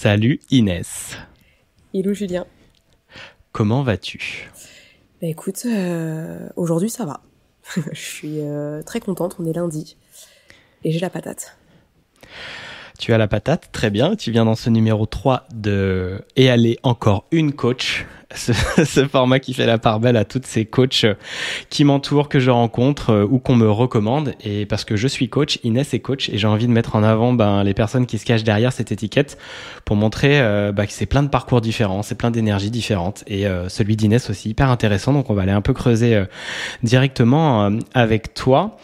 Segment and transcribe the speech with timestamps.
[0.00, 1.18] Salut Inès.
[1.92, 2.46] Hello Julien.
[3.50, 4.48] Comment vas-tu?
[5.20, 7.20] Bah écoute, euh, aujourd'hui ça va.
[7.90, 9.96] Je suis euh, très contente, on est lundi
[10.84, 11.58] et j'ai la patate.
[12.98, 14.16] Tu as la patate, très bien.
[14.16, 18.06] Tu viens dans ce numéro 3 de Et aller encore une coach.
[18.34, 21.06] Ce, format qui fait la part belle à toutes ces coachs
[21.70, 24.34] qui m'entourent, que je rencontre euh, ou qu'on me recommande.
[24.44, 27.02] Et parce que je suis coach, Inès est coach, et j'ai envie de mettre en
[27.02, 29.38] avant ben, les personnes qui se cachent derrière cette étiquette
[29.86, 33.24] pour montrer euh, ben, que c'est plein de parcours différents, c'est plein d'énergies différentes.
[33.28, 35.14] Et euh, celui d'Inès aussi hyper intéressant.
[35.14, 36.26] Donc on va aller un peu creuser euh,
[36.82, 38.76] directement euh, avec toi.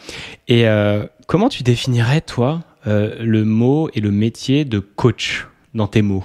[0.49, 6.03] Et euh, comment tu définirais, toi, le mot et le métier de coach dans tes
[6.03, 6.25] mots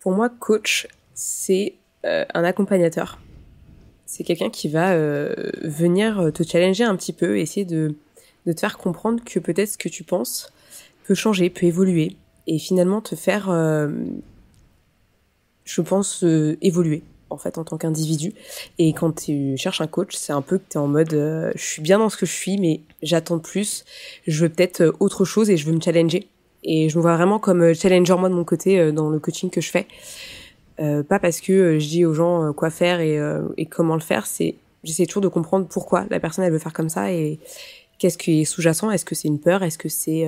[0.00, 3.18] Pour moi, coach, c'est euh, un accompagnateur.
[4.06, 7.94] C'est quelqu'un qui va euh, venir te challenger un petit peu, essayer de,
[8.46, 10.52] de te faire comprendre que peut-être ce que tu penses
[11.04, 12.16] peut changer, peut évoluer,
[12.46, 13.88] et finalement te faire, euh,
[15.64, 17.02] je pense, euh, évoluer
[17.34, 18.32] en fait en tant qu'individu.
[18.78, 21.52] Et quand tu cherches un coach, c'est un peu que tu es en mode euh,
[21.54, 23.84] je suis bien dans ce que je suis, mais j'attends plus,
[24.26, 26.28] je veux peut-être euh, autre chose et je veux me challenger.
[26.62, 29.50] Et je me vois vraiment comme euh, challenger moi de mon côté dans le coaching
[29.50, 29.86] que je fais.
[30.76, 35.06] Pas parce que je dis aux gens quoi faire et, comment le faire, c'est j'essaie
[35.06, 37.38] toujours de comprendre pourquoi la personne veut faire comme ça et
[37.98, 38.90] qu'est-ce qui est sous-jacent.
[38.90, 39.62] Est-ce que c'est une peur?
[39.62, 40.26] Est-ce que c'est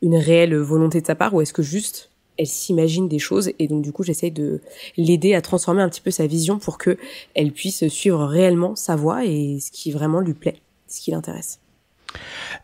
[0.00, 3.66] une réelle volonté de sa part ou est-ce que juste elle s'imagine des choses et
[3.66, 4.60] donc du coup j'essaye de
[4.96, 6.96] l'aider à transformer un petit peu sa vision pour que
[7.34, 11.60] elle puisse suivre réellement sa voie et ce qui vraiment lui plaît, ce qui l'intéresse.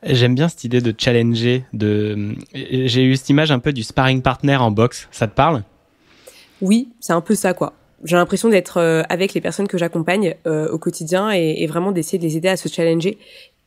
[0.04, 1.64] J'aime bien cette idée de challenger.
[1.72, 2.34] De...
[2.54, 5.06] J'ai eu cette image un peu du sparring partner en boxe.
[5.10, 5.64] Ça te parle?
[6.62, 7.74] Oui, c'est un peu ça quoi.
[8.04, 11.90] J'ai l'impression d'être euh, avec les personnes que j'accompagne euh, au quotidien et, et vraiment
[11.90, 13.18] d'essayer de les aider à se challenger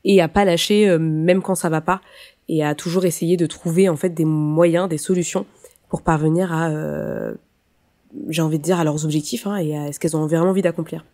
[0.04, 2.02] et à pas lâcher euh, même quand ça va pas
[2.50, 5.46] et à toujours essayer de trouver en fait des moyens, des solutions
[5.90, 7.34] pour parvenir à, euh,
[8.30, 10.62] j'ai envie de dire, à leurs objectifs hein, et à ce qu'elles ont vraiment envie
[10.62, 11.06] d'accomplir.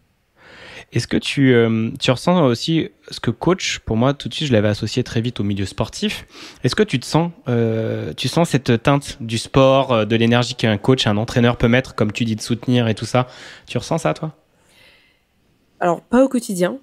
[0.91, 4.49] Est-ce que tu, euh, tu ressens aussi ce que coach, pour moi, tout de suite,
[4.49, 6.27] je l'avais associé très vite au milieu sportif.
[6.63, 10.77] Est-ce que tu te sens, euh, tu sens cette teinte du sport, de l'énergie qu'un
[10.77, 13.27] coach, un entraîneur peut mettre, comme tu dis, de soutenir et tout ça?
[13.65, 14.35] Tu ressens ça, toi?
[15.79, 16.77] Alors, pas au quotidien,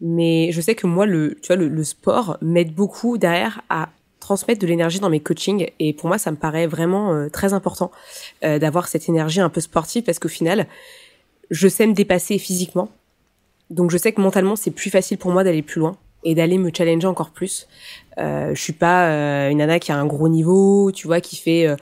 [0.00, 3.88] mais je sais que moi, le, tu vois, le, le sport m'aide beaucoup derrière à
[4.28, 5.70] transmettre de l'énergie dans mes coachings.
[5.78, 7.90] Et pour moi ça me paraît vraiment euh, très important
[8.44, 10.66] euh, d'avoir cette énergie un peu sportive parce qu'au final
[11.50, 12.90] je sais me dépasser physiquement.
[13.70, 16.58] Donc je sais que mentalement c'est plus facile pour moi d'aller plus loin et d'aller
[16.58, 17.68] me challenger encore plus.
[18.18, 21.74] Euh, je suis pas une nana qui a un gros niveau tu vois qui fait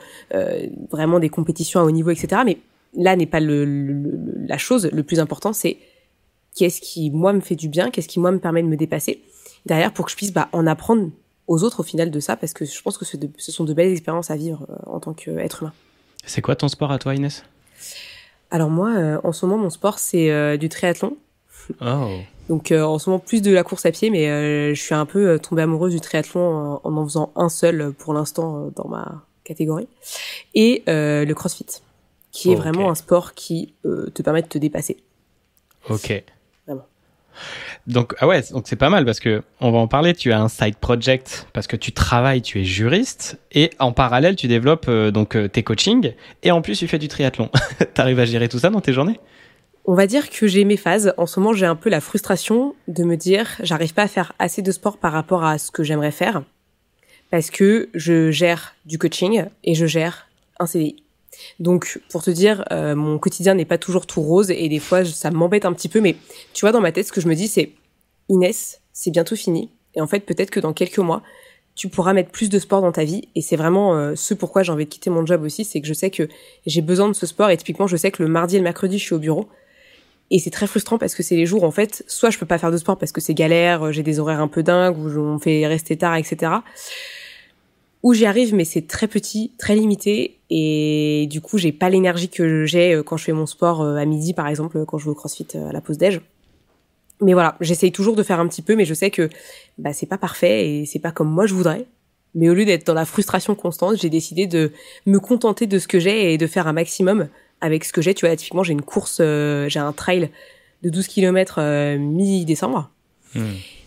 [0.92, 2.58] vraiment des compétitions à haut niveau etc mais
[2.94, 4.88] là n'est pas la chose.
[4.92, 5.78] Le plus important c'est
[6.54, 9.20] qu'est-ce qui moi me fait du bien qu'est-ce qui moi me permet de me dépasser.
[9.64, 11.10] Derrière pour que je puisse bah, en apprendre
[11.46, 13.64] aux autres au final de ça parce que je pense que ce, de, ce sont
[13.64, 15.72] de belles expériences à vivre euh, en tant qu'être humain.
[16.24, 17.44] C'est quoi ton sport à toi Inès?
[18.50, 21.16] Alors moi, euh, en ce moment, mon sport c'est euh, du triathlon.
[21.80, 22.08] Oh.
[22.48, 24.94] Donc euh, en ce moment plus de la course à pied, mais euh, je suis
[24.94, 28.88] un peu tombée amoureuse du triathlon en en, en faisant un seul pour l'instant dans
[28.88, 29.88] ma catégorie
[30.54, 31.66] et le CrossFit,
[32.32, 32.60] qui est okay.
[32.60, 34.96] vraiment un sport qui te permet de te dépasser.
[35.88, 36.24] Ok.
[37.86, 40.14] Donc ah ouais, donc c'est pas mal parce que on va en parler.
[40.14, 44.36] Tu as un side project parce que tu travailles, tu es juriste et en parallèle
[44.36, 47.48] tu développes euh, donc tes coachings et en plus tu fais du triathlon.
[47.94, 49.20] T'arrives à gérer tout ça dans tes journées?
[49.84, 51.14] On va dire que j'ai mes phases.
[51.16, 54.32] En ce moment, j'ai un peu la frustration de me dire j'arrive pas à faire
[54.41, 56.42] assez de sport par rapport à ce que j'aimerais faire
[57.30, 60.97] parce que je gère du coaching et je gère un CDI.
[61.60, 65.04] Donc, pour te dire, euh, mon quotidien n'est pas toujours tout rose et des fois,
[65.04, 66.00] ça m'embête un petit peu.
[66.00, 66.16] Mais
[66.52, 67.72] tu vois, dans ma tête, ce que je me dis, c'est
[68.28, 69.70] Inès, c'est bientôt fini.
[69.94, 71.22] Et en fait, peut-être que dans quelques mois,
[71.74, 73.28] tu pourras mettre plus de sport dans ta vie.
[73.34, 75.86] Et c'est vraiment euh, ce pourquoi j'ai envie de quitter mon job aussi, c'est que
[75.86, 76.28] je sais que
[76.66, 77.50] j'ai besoin de ce sport.
[77.50, 79.48] Et typiquement, je sais que le mardi et le mercredi, je suis au bureau.
[80.30, 82.58] Et c'est très frustrant parce que c'est les jours, en fait, soit je peux pas
[82.58, 85.38] faire de sport parce que c'est galère, j'ai des horaires un peu dingues, où on
[85.38, 86.50] fait rester tard, etc
[88.06, 92.28] où j'y arrive, mais c'est très petit, très limité, et du coup, j'ai pas l'énergie
[92.28, 95.14] que j'ai quand je fais mon sport à midi, par exemple, quand je vais au
[95.14, 96.20] CrossFit à la pause déj.
[97.20, 99.28] Mais voilà, j'essaye toujours de faire un petit peu, mais je sais que
[99.78, 101.86] bah, c'est pas parfait et c'est pas comme moi je voudrais.
[102.34, 104.70] Mais au lieu d'être dans la frustration constante, j'ai décidé de
[105.06, 107.28] me contenter de ce que j'ai et de faire un maximum
[107.62, 108.12] avec ce que j'ai.
[108.12, 110.30] Tu vois, là, typiquement, j'ai une course, euh, j'ai un trail
[110.82, 112.91] de 12 km euh, mi-décembre.
[113.34, 113.41] Mmh.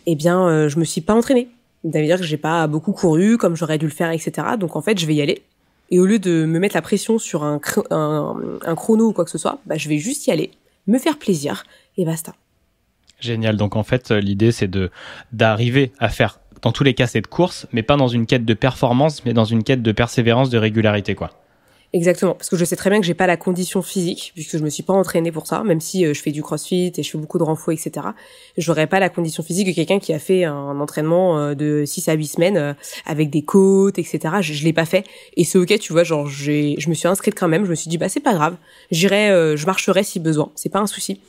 [0.08, 1.48] Eh bien, euh, je me suis pas entraînée
[1.84, 4.32] ça veut dire que j'ai pas beaucoup couru comme j'aurais dû le faire, etc.
[4.60, 5.44] Donc en fait, je vais y aller.
[5.92, 7.60] Et au lieu de me mettre la pression sur un,
[7.90, 10.52] un, un chrono ou quoi que ce soit, bah, je vais juste y aller,
[10.88, 11.64] me faire plaisir
[11.98, 12.36] et basta.
[13.20, 13.58] Génial.
[13.58, 14.92] Donc en fait, l'idée c'est de
[15.32, 18.46] d'arriver à faire dans tous les cas, c'est de course, mais pas dans une quête
[18.46, 21.32] de performance, mais dans une quête de persévérance, de régularité, quoi.
[21.92, 24.64] Exactement, parce que je sais très bien que j'ai pas la condition physique, puisque je
[24.64, 27.10] me suis pas entraînée pour ça, même si euh, je fais du crossfit et je
[27.10, 28.06] fais beaucoup de renfort, etc.
[28.58, 32.08] J'aurais pas la condition physique de quelqu'un qui a fait un entraînement euh, de 6
[32.10, 32.74] à 8 semaines euh,
[33.08, 34.20] avec des côtes, etc.
[34.42, 35.04] Je, je l'ai pas fait.
[35.36, 37.76] Et c'est ok, tu vois, genre, j'ai, je me suis inscrite quand même, je me
[37.76, 38.56] suis dit, bah, c'est pas grave,
[38.92, 41.20] j'irai, je marcherai si besoin, c'est pas un souci.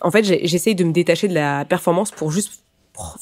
[0.00, 2.62] En fait, j'essaye de me détacher de la performance pour juste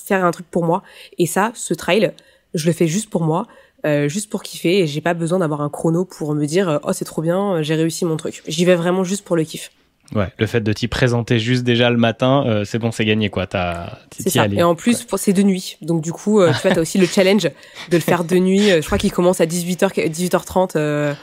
[0.02, 0.82] faire un truc pour moi.
[1.18, 2.12] Et ça, ce trail,
[2.54, 3.46] je le fais juste pour moi.
[3.84, 6.92] Euh, juste pour kiffer et j'ai pas besoin d'avoir un chrono pour me dire oh
[6.94, 9.70] c'est trop bien j'ai réussi mon truc j'y vais vraiment juste pour le kiff
[10.14, 13.28] Ouais, le fait de t'y présenter juste déjà le matin, euh, c'est bon, c'est gagné
[13.28, 13.46] quoi.
[13.46, 13.98] T'as.
[14.16, 14.46] C'est ça.
[14.46, 17.06] Et en plus, c'est de nuit, donc du coup, euh, tu vois, t'as aussi le
[17.06, 18.68] challenge de le faire de nuit.
[18.68, 21.16] je crois qu'il commence à 18h, 18h30.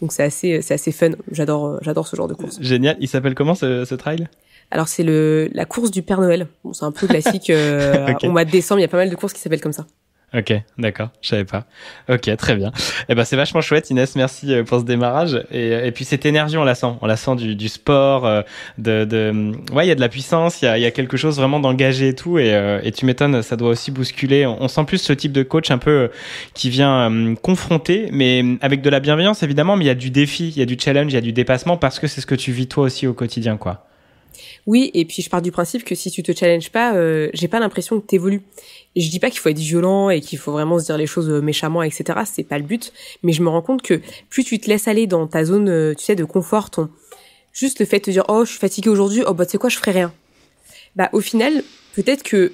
[0.00, 1.10] donc c'est assez, c'est assez fun.
[1.32, 2.58] J'adore, j'adore ce genre de course.
[2.60, 2.96] Génial.
[3.00, 4.28] Il s'appelle comment ce, ce trail?
[4.70, 6.46] Alors c'est le la course du Père Noël.
[6.64, 7.50] Bon, c'est un peu classique.
[8.22, 9.86] Au mois de décembre, il y a pas mal de courses qui s'appellent comme ça.
[10.34, 11.66] Ok, d'accord, je savais pas.
[12.08, 12.72] Ok, très bien.
[13.10, 14.16] Eh ben c'est vachement chouette, Inès.
[14.16, 15.44] Merci euh, pour ce démarrage.
[15.50, 18.40] Et, et puis cette énergie, on la sent, on la sent du, du sport, euh,
[18.78, 21.18] de, de, ouais, il y a de la puissance, il y a, y a quelque
[21.18, 22.38] chose vraiment d'engagé et tout.
[22.38, 24.46] Et, euh, et tu m'étonnes, ça doit aussi bousculer.
[24.46, 26.10] On, sent plus ce type de coach un peu
[26.54, 29.76] qui vient confronter, mais avec de la bienveillance évidemment.
[29.76, 31.32] Mais il y a du défi, il y a du challenge, il y a du
[31.34, 33.84] dépassement parce que c'est ce que tu vis toi aussi au quotidien, quoi.
[34.66, 37.48] Oui, et puis je pars du principe que si tu te challenges pas, euh, j'ai
[37.48, 38.42] pas l'impression que t'évolues.
[38.94, 41.28] Je dis pas qu'il faut être violent et qu'il faut vraiment se dire les choses
[41.28, 42.20] euh, méchamment, etc.
[42.24, 42.92] C'est pas le but.
[43.24, 44.00] Mais je me rends compte que
[44.30, 46.90] plus tu te laisses aller dans ta zone, euh, tu sais, de confort, ton
[47.52, 49.58] juste le fait de te dire oh je suis fatigué aujourd'hui, oh bah tu sais
[49.58, 50.12] quoi, je ferai rien.
[50.96, 51.62] Bah au final,
[51.94, 52.52] peut-être que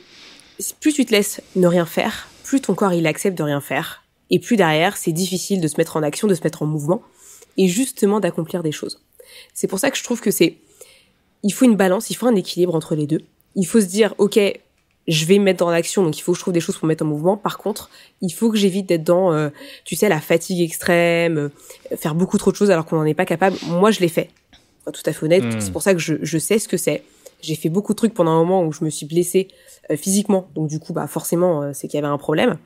[0.81, 4.05] plus tu te laisses ne rien faire, plus ton corps il accepte de rien faire,
[4.31, 7.03] et plus derrière c'est difficile de se mettre en action, de se mettre en mouvement,
[7.57, 9.01] et justement d'accomplir des choses.
[9.55, 10.59] C'est pour ça que je trouve que c'est
[11.43, 13.23] il faut une balance, il faut un équilibre entre les deux.
[13.55, 14.39] Il faut se dire, ok,
[15.09, 16.87] je vais me mettre dans l'action, donc il faut que je trouve des choses pour
[16.87, 17.37] me mettre en mouvement.
[17.37, 17.89] Par contre,
[18.21, 19.49] il faut que j'évite d'être dans, euh,
[19.85, 23.15] tu sais, la fatigue extrême, euh, faire beaucoup trop de choses alors qu'on n'en est
[23.15, 23.57] pas capable.
[23.67, 24.29] Moi, je l'ai fait.
[24.85, 25.45] tout à fait honnête.
[25.45, 25.61] Hmm.
[25.61, 27.03] C'est pour ça que je, je sais ce que c'est.
[27.41, 29.49] J'ai fait beaucoup de trucs pendant un moment où je me suis blessée
[29.91, 30.49] euh, physiquement.
[30.55, 32.59] Donc du coup, bah forcément, c'est qu'il y avait un problème.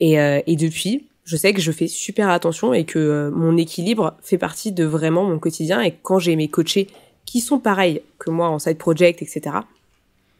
[0.00, 4.38] Et, et depuis, je sais que je fais super attention et que mon équilibre fait
[4.38, 5.80] partie de vraiment mon quotidien.
[5.80, 6.86] Et quand j'ai mes coachés
[7.28, 9.56] qui sont pareils que moi en side project, etc.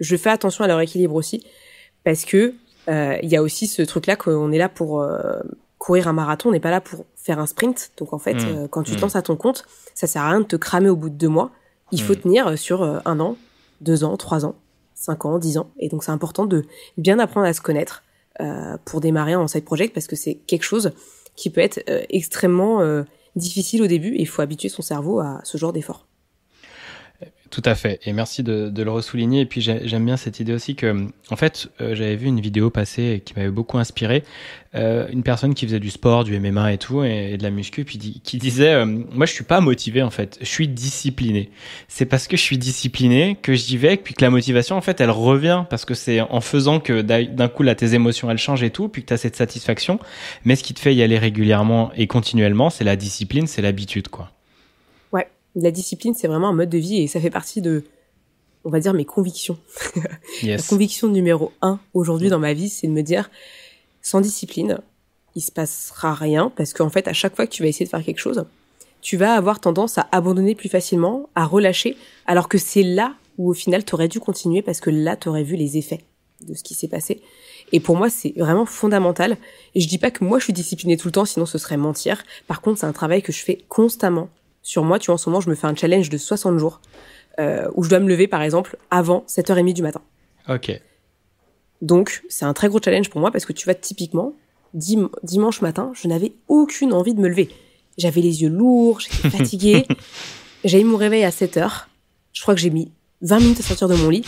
[0.00, 1.44] Je fais attention à leur équilibre aussi
[2.02, 2.54] parce que
[2.88, 5.38] euh, il y a aussi ce truc-là qu'on est là pour euh,
[5.76, 7.90] courir un marathon, on n'est pas là pour faire un sprint.
[7.98, 8.46] Donc en fait, mmh.
[8.46, 9.00] euh, quand tu te mmh.
[9.02, 11.28] lances à ton compte, ça sert à rien de te cramer au bout de deux
[11.28, 11.50] mois.
[11.92, 12.20] Il faut mmh.
[12.20, 13.36] tenir sur un an,
[13.82, 14.54] deux ans, trois ans,
[14.94, 15.68] cinq ans, dix ans.
[15.78, 16.64] Et donc c'est important de
[16.96, 18.02] bien apprendre à se connaître
[18.86, 20.92] pour démarrer en side project parce que c'est quelque chose
[21.36, 23.04] qui peut être extrêmement
[23.36, 26.07] difficile au début et il faut habituer son cerveau à ce genre d'effort.
[27.50, 27.98] Tout à fait.
[28.04, 29.40] Et merci de, de le ressouligner.
[29.40, 32.68] Et puis j'aime bien cette idée aussi que, en fait, euh, j'avais vu une vidéo
[32.68, 34.22] passer qui m'avait beaucoup inspiré.
[34.74, 37.84] Euh, une personne qui faisait du sport, du MMA et tout, et, de la muscu,
[37.86, 41.50] puis qui disait, euh, moi je suis pas motivé en fait, je suis discipliné.
[41.88, 45.00] C'est parce que je suis discipliné que j'y vais, puis que la motivation en fait
[45.00, 48.62] elle revient parce que c'est en faisant que d'un coup là tes émotions elles changent
[48.62, 49.98] et tout, puis que tu as cette satisfaction.
[50.44, 54.08] Mais ce qui te fait y aller régulièrement et continuellement, c'est la discipline, c'est l'habitude
[54.08, 54.32] quoi
[55.62, 57.84] la discipline, c'est vraiment un mode de vie et ça fait partie de,
[58.64, 59.58] on va dire, mes convictions.
[60.42, 63.30] La conviction numéro un aujourd'hui dans ma vie, c'est de me dire,
[64.02, 64.78] sans discipline,
[65.34, 67.90] il se passera rien parce qu'en fait, à chaque fois que tu vas essayer de
[67.90, 68.44] faire quelque chose,
[69.00, 73.50] tu vas avoir tendance à abandonner plus facilement, à relâcher, alors que c'est là où
[73.50, 76.00] au final tu aurais dû continuer parce que là tu aurais vu les effets
[76.40, 77.20] de ce qui s'est passé.
[77.72, 79.36] Et pour moi, c'est vraiment fondamental.
[79.74, 81.76] Et je dis pas que moi je suis disciplinée tout le temps, sinon ce serait
[81.76, 82.24] mentir.
[82.46, 84.28] Par contre, c'est un travail que je fais constamment
[84.68, 84.98] sur moi.
[84.98, 86.80] Tu vois, en ce moment, je me fais un challenge de 60 jours
[87.40, 90.02] euh, où je dois me lever, par exemple, avant 7h30 du matin.
[90.48, 90.78] Ok.
[91.80, 94.34] Donc, c'est un très gros challenge pour moi parce que tu vois, typiquement,
[94.74, 97.48] dimanche matin, je n'avais aucune envie de me lever.
[97.96, 99.86] J'avais les yeux lourds, j'étais fatiguée.
[100.64, 101.86] j'ai eu mon réveil à 7h.
[102.32, 102.90] Je crois que j'ai mis
[103.22, 104.24] 20 minutes à sortir de mon lit.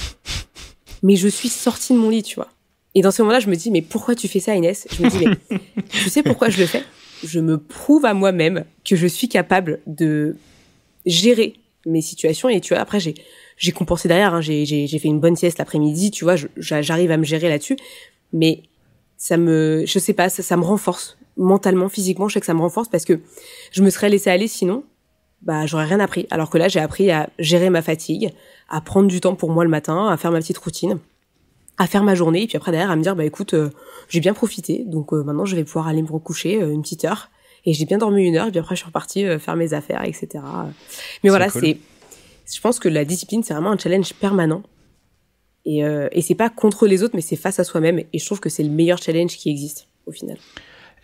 [1.03, 2.49] Mais je suis sortie de mon lit, tu vois.
[2.95, 4.87] Et dans ce moment-là, je me dis, mais pourquoi tu fais ça, Inès?
[4.91, 5.59] Je me dis, mais
[5.91, 6.83] tu sais pourquoi je le fais?
[7.25, 10.37] Je me prouve à moi-même que je suis capable de
[11.07, 11.55] gérer
[11.87, 12.49] mes situations.
[12.49, 13.15] Et tu vois après j'ai
[13.57, 17.17] j'ai compensé derrière hein, j'ai j'ai fait une bonne sieste l'après-midi tu vois j'arrive à
[17.17, 17.77] me gérer là-dessus.
[18.33, 18.63] Mais
[19.17, 22.29] ça me je sais pas ça, ça me renforce mentalement physiquement.
[22.29, 23.21] Je sais que ça me renforce parce que
[23.73, 24.85] je me serais laissé aller sinon
[25.43, 26.27] bah j'aurais rien appris.
[26.31, 28.31] Alors que là j'ai appris à gérer ma fatigue
[28.69, 30.99] à prendre du temps pour moi le matin à faire ma petite routine
[31.81, 32.43] à faire ma journée.
[32.43, 33.71] Et puis après derrière à me dire bah écoute euh,
[34.11, 34.85] j'ai bien profité.
[34.87, 37.31] Donc euh, maintenant je vais pouvoir aller me recoucher euh, une petite heure.
[37.65, 38.49] Et j'ai bien dormi une heure.
[38.49, 40.45] Et puis après je suis repartie faire mes affaires etc
[41.25, 41.79] mais voilà c'est
[42.53, 44.63] je pense que la discipline c'est vraiment un challenge permanent.
[45.65, 47.99] Et, et c'est pas contre les autres, mais c'est face à soi-même.
[47.99, 50.39] Et je trouve que c'est le meilleur challenge qui existe au final.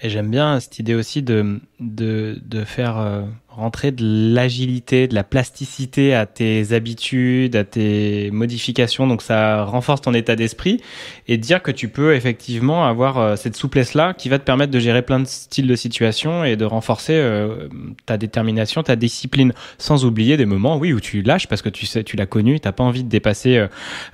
[0.01, 3.27] Et j'aime bien cette idée aussi de, de, de faire
[3.57, 9.07] rentrer de l'agilité, de la plasticité à tes habitudes, à tes modifications.
[9.07, 10.83] Donc ça renforce ton état d'esprit
[11.27, 14.79] et dire que tu peux effectivement avoir euh, cette souplesse-là qui va te permettre de
[14.79, 17.69] gérer plein de styles de situations et de renforcer euh,
[18.05, 21.87] ta détermination, ta discipline, sans oublier des moments, oui, où tu lâches parce que tu
[21.87, 23.67] sais, tu l'as connu, t'as pas envie de dépasser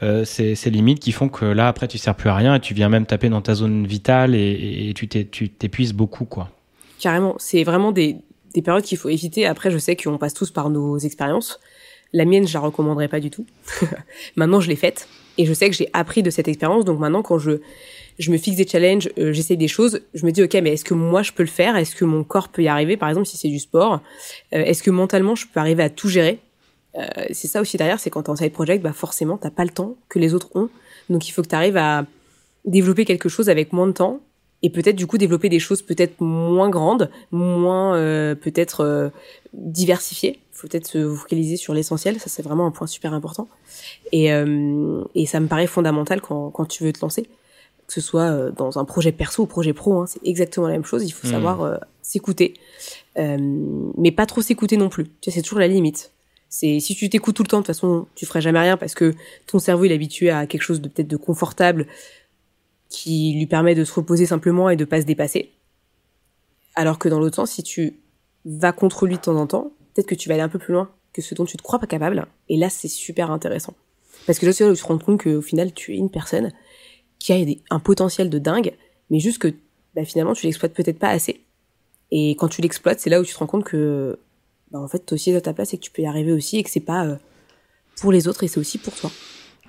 [0.05, 2.75] euh, ces, limites qui font que là après tu sers plus à rien et tu
[2.75, 6.49] viens même taper dans ta zone vitale et tu t'épuises beaucoup, quoi.
[7.01, 8.19] Carrément, c'est vraiment des,
[8.55, 9.47] des périodes qu'il faut éviter.
[9.47, 11.59] Après, je sais qu'on passe tous par nos expériences.
[12.13, 13.47] La mienne, je la recommanderais pas du tout.
[14.37, 16.85] maintenant, je l'ai faite et je sais que j'ai appris de cette expérience.
[16.85, 17.61] Donc maintenant, quand je
[18.19, 20.85] je me fixe des challenges, euh, j'essaie des choses, je me dis ok, mais est-ce
[20.85, 21.77] que moi je peux le faire?
[21.77, 22.97] Est-ce que mon corps peut y arriver?
[22.97, 24.01] Par exemple, si c'est du sport,
[24.55, 26.39] euh, est-ce que mentalement je peux arriver à tout gérer?
[26.97, 29.65] Euh, C'est ça aussi derrière, c'est quand t'es en side project, bah forcément t'as pas
[29.65, 30.69] le temps que les autres ont.
[31.09, 32.05] Donc il faut que tu arrives à
[32.65, 34.21] développer quelque chose avec moins de temps
[34.63, 39.09] et peut-être du coup développer des choses peut-être moins grandes, moins euh, peut-être euh,
[39.53, 40.39] diversifiées.
[40.53, 43.49] Il faut peut-être se focaliser sur l'essentiel, ça c'est vraiment un point super important.
[44.13, 47.25] Et, euh, et ça me paraît fondamental quand, quand tu veux te lancer,
[47.87, 50.75] que ce soit euh, dans un projet perso ou projet pro, hein, c'est exactement la
[50.75, 51.05] même chose.
[51.05, 51.33] Il faut mmh.
[51.33, 52.55] savoir euh, s'écouter,
[53.17, 55.05] mais pas trop s'écouter non plus.
[55.05, 56.13] Tu sais, c'est toujours la limite.
[56.49, 58.95] C'est si tu t'écoutes tout le temps, de toute façon, tu ferais jamais rien parce
[58.95, 59.15] que
[59.47, 61.87] ton cerveau il est habitué à quelque chose de peut-être de confortable,
[62.93, 65.51] qui lui permet de se reposer simplement et de pas se dépasser.
[66.75, 67.99] Alors que dans l'autre sens, si tu
[68.45, 70.73] vas contre lui de temps en temps, peut-être que tu vas aller un peu plus
[70.73, 72.27] loin que ce dont tu te crois pas capable.
[72.49, 73.75] Et là, c'est super intéressant.
[74.27, 76.53] Parce que là, tu te rends compte qu'au final, tu es une personne
[77.19, 77.37] qui a
[77.71, 78.75] un potentiel de dingue,
[79.11, 79.53] mais juste que
[79.95, 81.41] bah, finalement, tu l'exploites peut-être pas assez.
[82.11, 84.19] Et quand tu l'exploites, c'est là où tu te rends compte que,
[84.71, 86.59] bah, en fait, toi aussi à ta place et que tu peux y arriver aussi
[86.59, 87.17] et que c'est pas euh,
[88.01, 89.11] pour les autres et c'est aussi pour toi.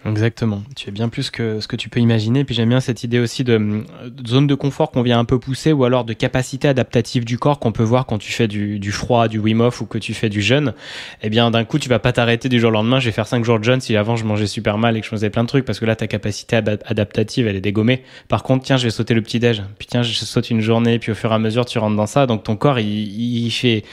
[0.05, 0.63] Exactement.
[0.75, 2.43] Tu es bien plus que ce que tu peux imaginer.
[2.43, 3.83] Puis j'aime bien cette idée aussi de,
[4.27, 7.60] zone de confort qu'on vient un peu pousser ou alors de capacité adaptative du corps
[7.60, 10.13] qu'on peut voir quand tu fais du, du, froid, du Wim Hof ou que tu
[10.13, 10.74] fais du jeûne.
[11.22, 13.00] Eh bien, d'un coup, tu vas pas t'arrêter du jour au lendemain.
[13.00, 15.05] Je vais faire cinq jours de jeûne si avant je mangeais super mal et que
[15.05, 18.03] je faisais plein de trucs parce que là, ta capacité adaptative, elle est dégommée.
[18.27, 19.63] Par contre, tiens, je vais sauter le petit déj.
[19.77, 21.00] Puis tiens, je saute une journée.
[21.00, 22.27] Puis au fur et à mesure, tu rentres dans ça.
[22.27, 23.83] Donc ton corps, il, il fait,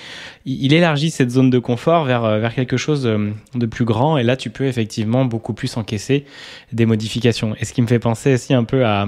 [0.46, 4.16] il élargit cette zone de confort vers, vers quelque chose de plus grand.
[4.16, 6.24] Et là, tu peux effectivement beaucoup plus encaisser
[6.72, 7.54] des modifications.
[7.60, 9.06] Et ce qui me fait penser aussi un peu à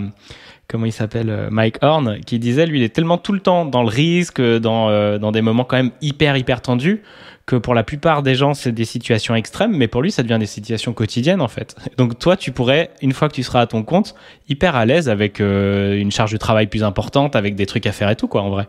[0.73, 3.65] comment il s'appelle euh, Mike Horn qui disait lui il est tellement tout le temps
[3.65, 7.03] dans le risque dans euh, dans des moments quand même hyper hyper tendus
[7.45, 10.39] que pour la plupart des gens c'est des situations extrêmes mais pour lui ça devient
[10.39, 13.67] des situations quotidiennes en fait donc toi tu pourrais une fois que tu seras à
[13.67, 14.15] ton compte
[14.49, 17.93] hyper à l'aise avec euh, une charge de travail plus importante avec des trucs à
[17.93, 18.67] faire et tout quoi en vrai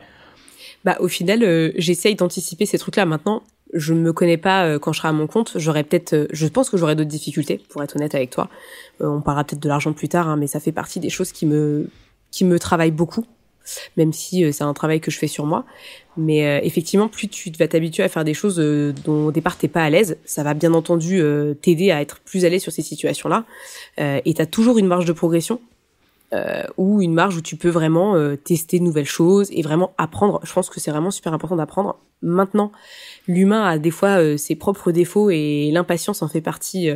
[0.84, 4.80] bah au final j'essaye d'anticiper ces trucs là maintenant je ne me connais pas euh,
[4.80, 5.54] quand je serai à mon compte.
[5.56, 8.50] J'aurais peut-être, euh, je pense que j'aurai d'autres difficultés, pour être honnête avec toi.
[9.02, 11.32] Euh, on parlera peut-être de l'argent plus tard, hein, mais ça fait partie des choses
[11.32, 11.90] qui me
[12.32, 13.28] qui me travaillent beaucoup,
[13.96, 15.66] même si c'est un travail que je fais sur moi.
[16.18, 18.56] Mais effectivement, plus tu vas t'habituer à faire des choses
[19.06, 21.22] dont au départ t'es pas à l'aise, ça va bien entendu
[21.62, 23.46] t'aider à être plus à l'aise sur ces situations-là.
[24.00, 25.62] et t'as toujours une marge de progression
[26.34, 29.94] euh, ou une marge où tu peux vraiment euh, tester de nouvelles choses et vraiment
[30.00, 30.40] apprendre.
[30.44, 32.00] Je pense que c'est vraiment super important d'apprendre.
[32.24, 32.72] Maintenant,
[33.28, 36.90] l'humain a des fois euh, ses propres défauts et l'impatience en fait partie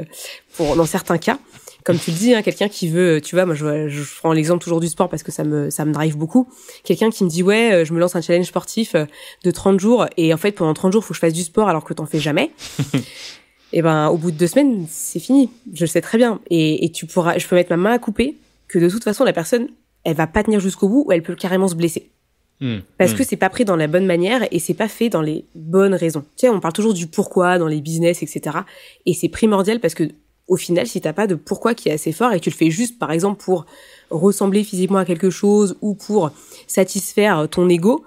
[0.55, 1.37] pour dans certains cas.
[1.83, 4.63] Comme tu le dis, hein, quelqu'un qui veut, tu vois, moi je, je prends l'exemple
[4.63, 6.49] toujours du sport parce que ça me ça me drive beaucoup.
[6.83, 8.95] Quelqu'un qui me dit ouais, je me lance un challenge sportif
[9.43, 11.69] de 30 jours et en fait pendant 30 jours faut que je fasse du sport
[11.69, 12.51] alors que t'en fais jamais.
[12.93, 12.99] et
[13.73, 15.51] eh ben au bout de deux semaines c'est fini.
[15.73, 17.99] Je le sais très bien et, et tu pourras, je peux mettre ma main à
[17.99, 18.35] couper
[18.67, 19.69] que de toute façon la personne
[20.03, 22.11] elle va pas tenir jusqu'au bout ou elle peut carrément se blesser.
[22.59, 22.77] Hmm.
[22.97, 23.15] Parce hmm.
[23.17, 25.93] que c'est pas pris dans la bonne manière et c'est pas fait dans les bonnes
[25.93, 26.21] raisons.
[26.21, 28.59] Tu sais, on parle toujours du pourquoi dans les business, etc.
[29.05, 30.05] Et c'est primordial parce que
[30.47, 32.55] au final, si t'as pas de pourquoi qui est assez fort et que tu le
[32.55, 33.65] fais juste, par exemple, pour
[34.09, 36.31] ressembler physiquement à quelque chose ou pour
[36.67, 38.05] satisfaire ton ego,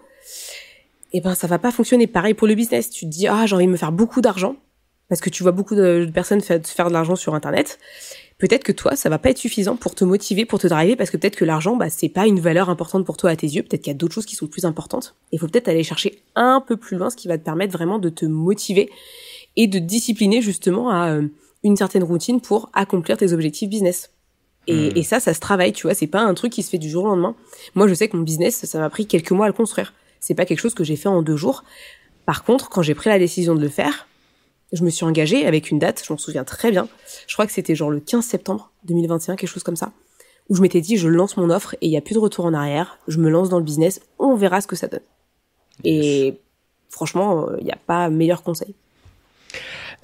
[1.12, 2.06] eh ben ça va pas fonctionner.
[2.06, 2.88] Pareil pour le business.
[2.90, 4.56] Tu te dis ah j'ai envie de me faire beaucoup d'argent
[5.08, 7.78] parce que tu vois beaucoup de personnes faire de l'argent sur internet
[8.40, 11.10] peut-être que toi, ça va pas être suffisant pour te motiver, pour te driver, parce
[11.10, 13.62] que peut-être que l'argent, bah, c'est pas une valeur importante pour toi à tes yeux.
[13.62, 15.14] Peut-être qu'il y a d'autres choses qui sont plus importantes.
[15.30, 17.98] Il faut peut-être aller chercher un peu plus loin, ce qui va te permettre vraiment
[17.98, 18.90] de te motiver
[19.56, 21.28] et de discipliner justement à euh,
[21.62, 24.10] une certaine routine pour accomplir tes objectifs business.
[24.66, 24.96] Et, hmm.
[24.96, 25.94] et, ça, ça se travaille, tu vois.
[25.94, 27.36] C'est pas un truc qui se fait du jour au lendemain.
[27.74, 29.92] Moi, je sais que mon business, ça m'a pris quelques mois à le construire.
[30.18, 31.62] C'est pas quelque chose que j'ai fait en deux jours.
[32.26, 34.06] Par contre, quand j'ai pris la décision de le faire,
[34.72, 36.88] je me suis engagée avec une date, je m'en souviens très bien.
[37.26, 39.92] Je crois que c'était genre le 15 septembre 2021, quelque chose comme ça,
[40.48, 42.44] où je m'étais dit je lance mon offre et il y a plus de retour
[42.44, 45.00] en arrière, je me lance dans le business, on verra ce que ça donne.
[45.84, 46.40] Et
[46.88, 48.74] franchement, il n'y a pas meilleur conseil.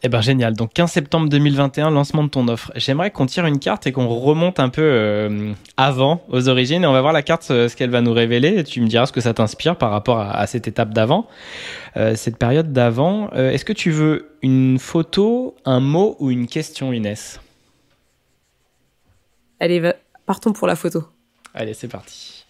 [0.03, 0.55] Eh ben génial.
[0.55, 2.71] Donc 15 septembre 2021, lancement de ton offre.
[2.76, 6.87] J'aimerais qu'on tire une carte et qu'on remonte un peu euh, avant, aux origines, et
[6.87, 8.59] on va voir la carte, euh, ce qu'elle va nous révéler.
[8.59, 11.26] Et tu me diras ce que ça t'inspire par rapport à, cette étape d'avant,
[11.97, 13.31] euh, cette période d'avant.
[13.31, 17.41] Est-ce que tu veux une photo, un mot ou une question, Inès?
[19.61, 19.93] Allez,
[20.26, 21.05] partons pour la photo.
[21.55, 22.45] Allez, c'est parti.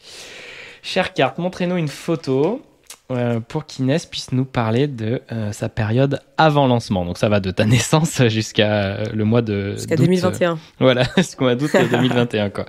[0.82, 2.60] Chère carte, montrez-nous une photo.
[3.12, 7.04] Euh, pour qu'Inès puisse nous parler de euh, sa période avant lancement.
[7.04, 10.58] Donc ça va de ta naissance jusqu'à le mois de jusqu'à 2021.
[10.80, 12.66] voilà, jusqu'au mois d'août 2021 quoi.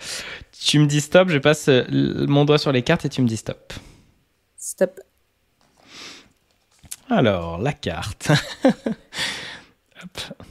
[0.59, 3.37] Tu me dis stop, je passe mon doigt sur les cartes et tu me dis
[3.37, 3.73] stop.
[4.57, 4.99] Stop.
[7.09, 8.31] Alors, la carte.
[10.03, 10.43] Hop.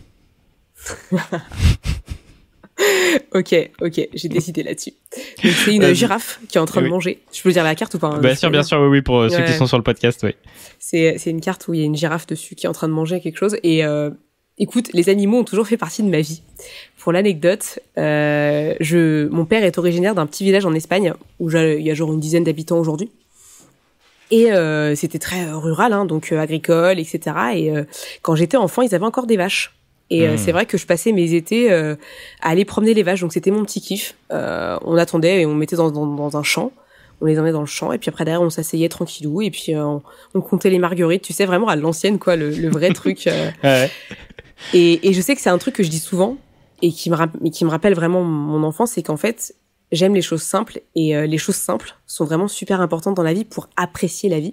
[3.34, 4.92] ok, ok, j'ai décidé là-dessus.
[5.42, 7.20] C'est une girafe qui est en train de manger.
[7.32, 9.20] Je peux dire la carte ou pas hein, Bien sûr, bien sûr, oui, oui, pour
[9.20, 10.34] euh, ceux qui sont sur le podcast, oui.
[10.78, 12.92] C'est une carte où il y a une girafe dessus qui est en train de
[12.92, 13.56] manger quelque chose.
[13.62, 14.10] Et euh,
[14.58, 16.42] écoute, les animaux ont toujours fait partie de ma vie.
[16.98, 21.82] Pour l'anecdote, euh, je, mon père est originaire d'un petit village en Espagne où il
[21.82, 23.10] y a genre une dizaine d'habitants aujourd'hui.
[24.32, 27.36] Et euh, c'était très rural, hein, donc euh, agricole, etc.
[27.54, 27.72] Et
[28.22, 29.75] quand j'étais enfant, ils avaient encore des vaches.
[30.10, 30.38] Et euh, hmm.
[30.38, 31.96] c'est vrai que je passais mes étés euh,
[32.40, 34.14] à aller promener les vaches, donc c'était mon petit kiff.
[34.32, 36.70] Euh, on attendait et on mettait dans, dans, dans, un champ,
[37.20, 39.74] on les emmenait dans le champ, et puis après derrière on s'asseyait tranquillou, et puis
[39.74, 40.02] on,
[40.34, 43.28] on, comptait les marguerites, tu sais vraiment à l'ancienne quoi, le, le vrai truc.
[43.64, 43.90] Ouais.
[44.72, 46.36] Et, et, je sais que c'est un truc que je dis souvent
[46.80, 49.54] et qui me, qui me rappelle vraiment mon enfance, c'est qu'en fait
[49.92, 53.44] j'aime les choses simples et les choses simples sont vraiment super importantes dans la vie
[53.44, 54.52] pour apprécier la vie.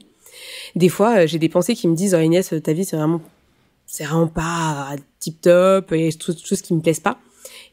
[0.76, 3.22] Des fois, j'ai des pensées qui me disent oh, Inès, ta vie c'est vraiment
[3.94, 7.20] c'est vraiment pas tip top et tout, tout ce qui me plaise pas.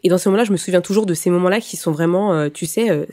[0.02, 2.50] Et dans ce moment-là, je me souviens toujours de ces moments-là qui sont vraiment, euh,
[2.50, 3.06] tu sais, euh,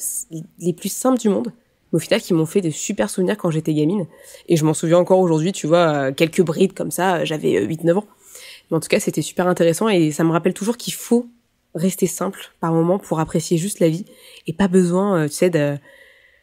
[0.59, 1.53] les plus simples du monde.
[1.93, 4.07] Mais au final, qui m'ont fait des super souvenirs quand j'étais gamine.
[4.49, 7.99] Et je m'en souviens encore aujourd'hui, tu vois, euh, quelques brides comme ça, j'avais 8-9
[7.99, 8.07] ans.
[8.69, 11.27] Mais en tout cas, c'était super intéressant et ça me rappelle toujours qu'il faut
[11.75, 14.05] rester simple par moment pour apprécier juste la vie
[14.47, 15.77] et pas besoin, tu sais, de,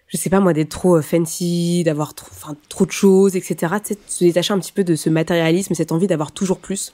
[0.08, 3.74] je sais pas moi, d'être trop fancy, d'avoir trop, enfin, trop de choses, etc.
[3.84, 6.92] Tu se détacher un petit peu de ce matérialisme, cette envie d'avoir toujours plus.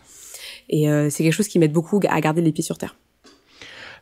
[0.69, 2.97] Et euh, c'est quelque chose qui m'aide beaucoup à garder les pieds sur terre.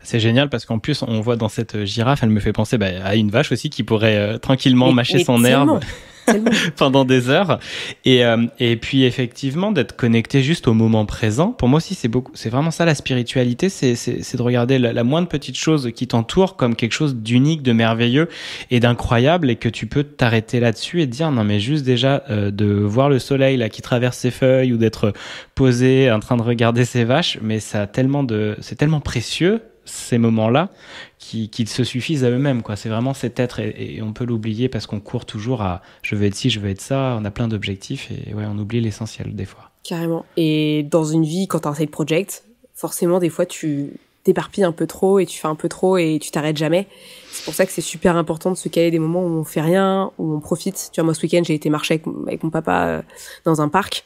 [0.09, 2.87] C'est génial parce qu'en plus, on voit dans cette girafe, elle me fait penser bah,
[3.05, 5.81] à une vache aussi qui pourrait euh, tranquillement mâcher son herbe.
[6.77, 7.59] pendant des heures.
[8.05, 11.53] Et, euh, et puis effectivement, d'être connecté juste au moment présent.
[11.53, 15.05] Pour moi aussi, c'est beaucoup, c'est vraiment ça la spiritualité, c'est, c'est, de regarder la,
[15.05, 18.29] moindre petite chose qui t'entoure comme quelque chose d'unique, de merveilleux
[18.71, 22.25] et d'incroyable, et que tu peux t'arrêter là-dessus et te dire non mais juste déjà
[22.29, 25.15] euh, de voir le soleil là qui traverse ses feuilles ou d'être
[25.55, 29.63] posé en train de regarder ses vaches, mais ça a tellement de, c'est tellement précieux
[29.89, 30.71] ces moments-là
[31.19, 32.63] qu'ils se suffisent à eux-mêmes.
[32.63, 32.77] quoi.
[32.77, 36.27] C'est vraiment cet être et, on peut l'oublier parce qu'on court toujours à je veux
[36.27, 37.17] être ci, je veux être ça.
[37.21, 39.71] On a plein d'objectifs et ouais, on oublie l'essentiel des fois.
[39.85, 40.25] Carrément.
[40.37, 43.91] Et dans une vie, quand tu as un side project, forcément des fois tu
[44.25, 46.87] t'éparpilles un peu trop et tu fais un peu trop et tu t'arrêtes jamais.
[47.31, 49.61] C'est pour ça que c'est super important de se caler des moments où on fait
[49.61, 50.91] rien, où on profite.
[50.93, 53.03] Tu vois, moi ce week-end j'ai été marcher avec, avec mon papa euh,
[53.45, 54.05] dans un parc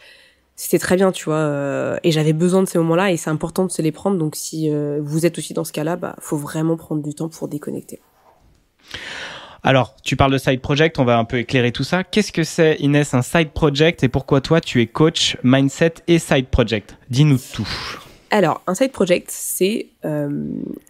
[0.57, 1.37] c'était très bien, tu vois.
[1.37, 4.19] Euh, et j'avais besoin de ces moments-là et c'est important de se les prendre.
[4.19, 7.29] Donc si euh, vous êtes aussi dans ce cas-là, bah faut vraiment prendre du temps
[7.29, 8.01] pour déconnecter.
[9.65, 12.03] Alors, tu parles de side project, on va un peu éclairer tout ça.
[12.03, 16.19] Qu'est-ce que c'est, Inès, un side project et pourquoi toi, tu es coach mindset et
[16.19, 16.97] side project?
[17.11, 17.69] Dis-nous tout.
[18.35, 20.31] Alors, un side project, c'est euh,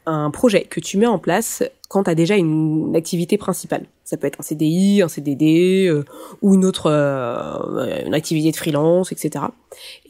[0.07, 3.85] un projet que tu mets en place quand tu as déjà une, activité principale.
[4.05, 6.05] Ça peut être un CDI, un CDD euh,
[6.41, 9.47] ou une autre euh, une activité de freelance, etc.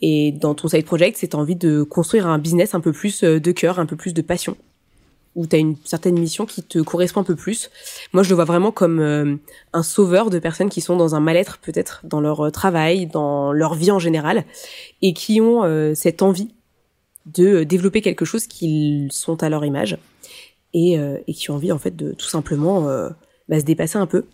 [0.03, 3.53] Et dans ton side project, c'est envie de construire un business un peu plus de
[3.53, 4.55] cœur, un peu plus de passion
[5.35, 7.71] où tu as une certaine mission qui te correspond un peu plus.
[8.13, 9.39] Moi, je le vois vraiment comme
[9.73, 13.73] un sauveur de personnes qui sont dans un mal-être peut-être dans leur travail, dans leur
[13.73, 14.45] vie en général,
[15.01, 16.51] et qui ont cette envie
[17.27, 19.99] de développer quelque chose qu'ils sont à leur image
[20.75, 23.11] et, euh, qui ont envie en fait de tout simplement euh,
[23.49, 24.25] bah, se dépasser un peu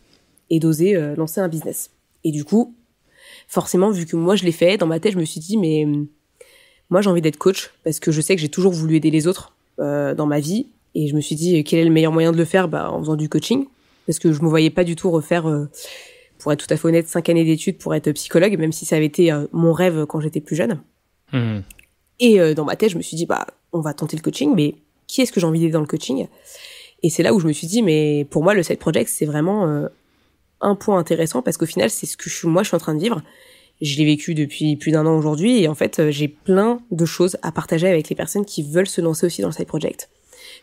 [0.50, 1.90] et d'oser euh, lancer un business.
[2.24, 2.74] Et du coup,
[3.46, 5.86] forcément, vu que moi je l'ai fait, dans ma tête, je me suis dit mais
[6.90, 9.26] moi j'ai envie d'être coach parce que je sais que j'ai toujours voulu aider les
[9.26, 12.36] autres dans ma vie et je me suis dit quel est le meilleur moyen de
[12.36, 12.66] le faire?
[12.68, 13.66] Bah, en faisant du coaching
[14.06, 15.44] parce que je me voyais pas du tout refaire
[16.38, 18.96] pour être tout à fait honnête cinq années d'études pour être psychologue même si ça
[18.96, 20.80] avait été mon rêve quand j'étais plus jeune.
[21.32, 21.60] Mmh.
[22.20, 24.52] Et euh, dans ma tête, je me suis dit, bah, on va tenter le coaching,
[24.54, 24.74] mais
[25.06, 26.26] qui est-ce que j'ai envie d'aider dans le coaching?
[27.02, 29.24] Et c'est là où je me suis dit, mais pour moi, le side project, c'est
[29.24, 29.88] vraiment euh,
[30.60, 32.94] un point intéressant parce qu'au final, c'est ce que je, moi, je suis en train
[32.94, 33.22] de vivre.
[33.80, 37.04] Je l'ai vécu depuis plus d'un an aujourd'hui et en fait, euh, j'ai plein de
[37.04, 40.08] choses à partager avec les personnes qui veulent se lancer aussi dans le side project.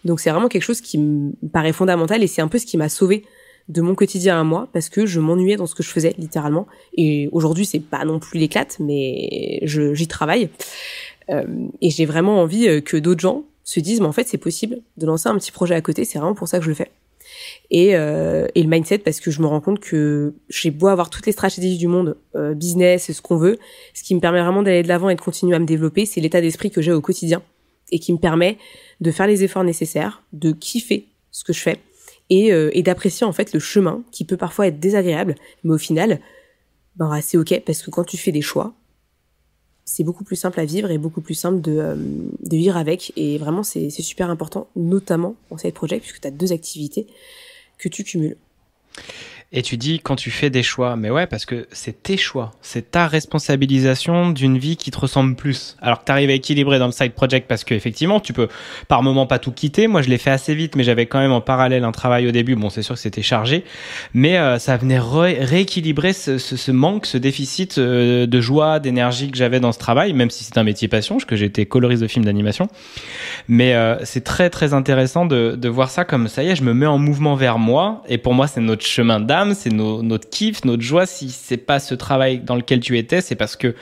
[0.04, 2.78] Donc c'est vraiment quelque chose qui me paraît fondamental et c'est un peu ce qui
[2.78, 3.24] m'a sauvé
[3.68, 6.68] de mon quotidien à moi parce que je m'ennuyais dans ce que je faisais littéralement
[6.96, 10.50] et aujourd'hui c'est pas non plus l'éclate mais j'y travaille
[11.30, 15.06] et j'ai vraiment envie que d'autres gens se disent, mais en fait, c'est possible de
[15.06, 16.06] lancer un petit projet à côté.
[16.06, 16.92] C'est vraiment pour ça que je le fais.
[17.72, 21.10] Et, euh, et le mindset, parce que je me rends compte que j'ai beau avoir
[21.10, 23.58] toutes les stratégies du monde, euh, business, ce qu'on veut,
[23.94, 26.22] ce qui me permet vraiment d'aller de l'avant et de continuer à me développer, c'est
[26.22, 27.42] l'état d'esprit que j'ai au quotidien
[27.92, 28.58] et qui me permet
[29.02, 31.80] de faire les efforts nécessaires, de kiffer ce que je fais
[32.30, 35.78] et, euh, et d'apprécier en fait le chemin qui peut parfois être désagréable, mais au
[35.78, 36.20] final,
[36.96, 38.74] ben c'est ok parce que quand tu fais des choix,
[39.86, 43.13] c'est beaucoup plus simple à vivre et beaucoup plus simple de, euh, de vivre avec.
[43.15, 47.08] Et vraiment, c'est super important, notamment en side project, puisque tu as deux activités
[47.78, 48.36] que tu cumules.
[49.51, 52.51] Et tu dis quand tu fais des choix, mais ouais, parce que c'est tes choix,
[52.62, 55.77] c'est ta responsabilisation d'une vie qui te ressemble plus.
[55.81, 58.47] Alors que tu arrives à équilibrer dans le side project parce qu'effectivement, tu peux
[58.88, 59.88] par moment pas tout quitter.
[59.88, 62.31] Moi, je l'ai fait assez vite, mais j'avais quand même en parallèle un travail au
[62.31, 62.55] début.
[62.55, 63.63] Bon, c'est sûr que c'était chargé,
[64.13, 69.60] mais euh, ça venait rééquilibrer ce, manque, ce déficit euh, de joie, d'énergie que j'avais
[69.60, 72.67] dans ce travail, même si c'est un métier passion, que j'étais coloriste de films d'animation.
[73.47, 76.73] Mais euh, c'est très très intéressant de, voir ça comme ça y est, je me
[76.73, 79.19] mets en mouvement vers moi, et pour moi, c'est notre chemin
[79.54, 81.06] c'est notre kiff, notre joie.
[81.06, 83.76] Si c'est pas ce travail dans lequel tu étais, c'est parce que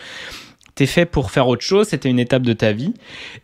[0.76, 1.88] t'es fait pour faire autre chose.
[1.88, 2.94] C'était une étape de ta vie.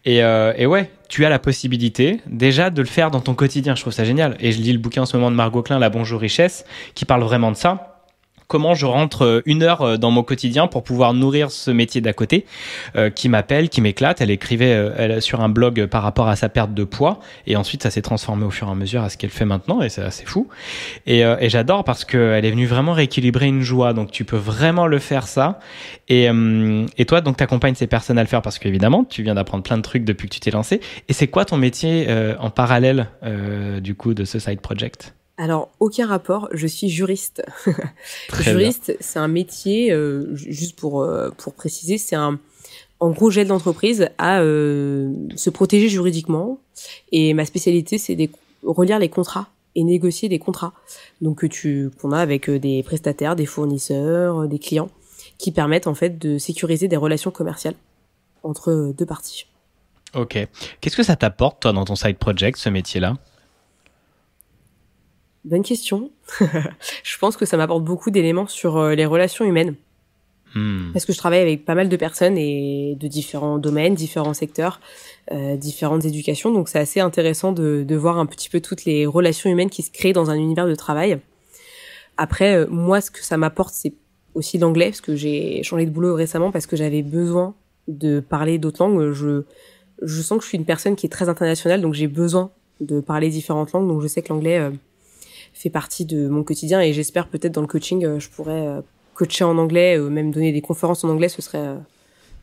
[0.06, 3.76] Et, euh, et, ouais, tu as la possibilité déjà de le faire dans ton quotidien.
[3.76, 4.36] Je trouve ça génial.
[4.39, 7.06] Et je lis le bouquin en ce moment de Margot Klein, La Bonjour Richesse, qui
[7.06, 7.88] parle vraiment de ça
[8.50, 12.02] comment je rentre euh, une heure euh, dans mon quotidien pour pouvoir nourrir ce métier
[12.02, 12.46] d'à côté
[12.98, 14.20] euh, qui m'appelle, qui m'éclate.
[14.20, 17.84] Elle écrivait elle, sur un blog par rapport à sa perte de poids et ensuite
[17.84, 20.02] ça s'est transformé au fur et à mesure à ce qu'elle fait maintenant et c'est
[20.02, 20.48] assez fou.
[21.06, 23.94] Et, et j'adore parce qu'elle est venue vraiment rééquilibrer une joie.
[23.94, 25.60] Donc tu peux vraiment le faire ça.
[26.08, 26.28] Et,
[26.98, 29.78] et toi donc t'accompagnes ces personnes à le faire parce qu'évidemment tu viens d'apprendre plein
[29.78, 30.82] de trucs depuis que tu t'es lancé.
[31.08, 32.08] Et c'est quoi ton métier
[32.40, 33.10] en parallèle
[33.82, 35.14] du coup de ce side project?
[35.39, 37.41] Alors, aucun rapport, je suis juriste.
[38.41, 42.38] juriste, c'est un métier, euh, juste pour, euh, pour préciser, c'est un,
[42.99, 46.60] en gros, j'aide l'entreprise à euh, se protéger juridiquement.
[47.13, 48.28] Et ma spécialité, c'est de
[48.63, 50.73] relire les contrats et négocier des contrats.
[51.21, 54.89] Donc, que tu, qu'on a avec des prestataires, des fournisseurs, des clients,
[55.38, 57.75] qui permettent en fait de sécuriser des relations commerciales
[58.43, 59.45] entre deux parties.
[60.15, 60.38] Ok.
[60.82, 63.15] Qu'est-ce que ça t'apporte, toi, dans ton side project, ce métier-là?
[65.45, 66.12] Bonne question.
[67.04, 69.75] je pense que ça m'apporte beaucoup d'éléments sur euh, les relations humaines.
[70.56, 70.91] Hmm.
[70.93, 74.80] Parce que je travaille avec pas mal de personnes et de différents domaines, différents secteurs,
[75.32, 76.52] euh, différentes éducations.
[76.52, 79.84] Donc c'est assez intéressant de, de, voir un petit peu toutes les relations humaines qui
[79.84, 81.19] se créent dans un univers de travail.
[82.17, 83.93] Après, euh, moi, ce que ça m'apporte, c'est
[84.34, 87.56] aussi l'anglais, parce que j'ai changé de boulot récemment parce que j'avais besoin
[87.88, 89.12] de parler d'autres langues.
[89.12, 89.43] Je,
[90.02, 92.99] je sens que je suis une personne qui est très internationale, donc j'ai besoin de
[92.99, 93.88] parler différentes langues.
[93.88, 94.60] Donc je sais que l'anglais...
[94.60, 94.71] Euh,
[95.60, 98.82] fait partie de mon quotidien et j'espère peut-être dans le coaching, euh, je pourrais euh,
[99.19, 101.76] coacher en anglais, ou même donner des conférences en anglais, ce serait euh,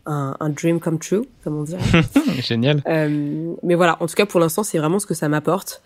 [0.05, 1.77] un, un, dream come true, comme on dit.
[2.41, 2.83] Génial.
[2.87, 5.83] Euh, mais voilà, en tout cas pour l'instant, c'est vraiment ce que ça m'apporte.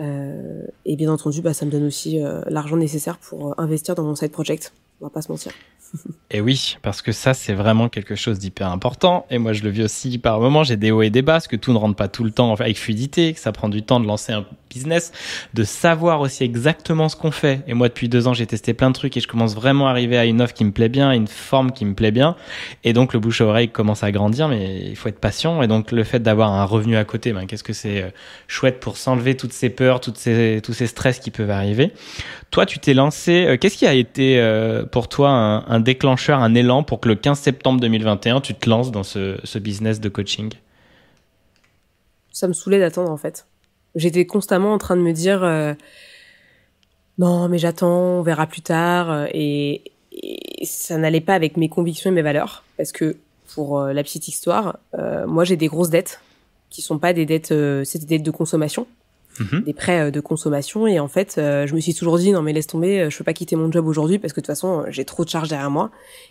[0.00, 4.16] Euh, et bien entendu, bah, ça me donne aussi l'argent nécessaire pour investir dans mon
[4.16, 4.72] side project.
[5.00, 5.52] On va pas se mentir.
[6.30, 9.26] Et oui, parce que ça, c'est vraiment quelque chose d'hyper important.
[9.30, 10.64] Et moi, je le vis aussi par moments.
[10.64, 12.52] J'ai des hauts et des bas, parce que tout ne rentre pas tout le temps
[12.52, 15.12] avec fluidité, que ça prend du temps de lancer un business,
[15.54, 17.60] de savoir aussi exactement ce qu'on fait.
[17.66, 19.90] Et moi, depuis deux ans, j'ai testé plein de trucs et je commence vraiment à
[19.90, 22.36] arriver à une offre qui me plaît bien, une forme qui me plaît bien.
[22.84, 25.62] Et donc, le bouche à oreille commence à grandir, mais il faut être patient.
[25.62, 28.10] Et donc, le fait d'avoir un revenu à côté, ben, qu'est-ce que c'est euh,
[28.48, 31.92] chouette pour s'enlever toutes ces peurs, toutes ces, tous ces stress qui peuvent arriver.
[32.50, 33.46] Toi, tu t'es lancé.
[33.46, 37.08] Euh, qu'est-ce qui a été euh, pour toi un, un déclencheur, un élan pour que
[37.08, 40.50] le 15 septembre 2021, tu te lances dans ce, ce business de coaching?
[42.32, 43.46] Ça me saoulait d'attendre en fait.
[43.94, 45.74] J'étais constamment en train de me dire euh,
[47.18, 49.82] non mais j'attends, on verra plus tard euh, et,
[50.64, 52.64] ça n'allait pas avec mes convictions et mes valeurs.
[52.76, 53.16] Parce que
[53.54, 54.78] pour euh, la petite histoire,
[55.26, 56.20] moi j'ai des grosses dettes
[56.70, 57.52] qui sont pas des dettes,
[57.84, 58.86] c'est des dettes de consommation,
[59.40, 59.64] mhm.
[59.64, 60.86] des prêts de consommation.
[60.86, 63.32] Et en fait je me suis toujours dit non mais laisse tomber, je peux pas
[63.32, 65.90] quitter mon job aujourd'hui parce que de toute façon j'ai trop de charges derrière moi.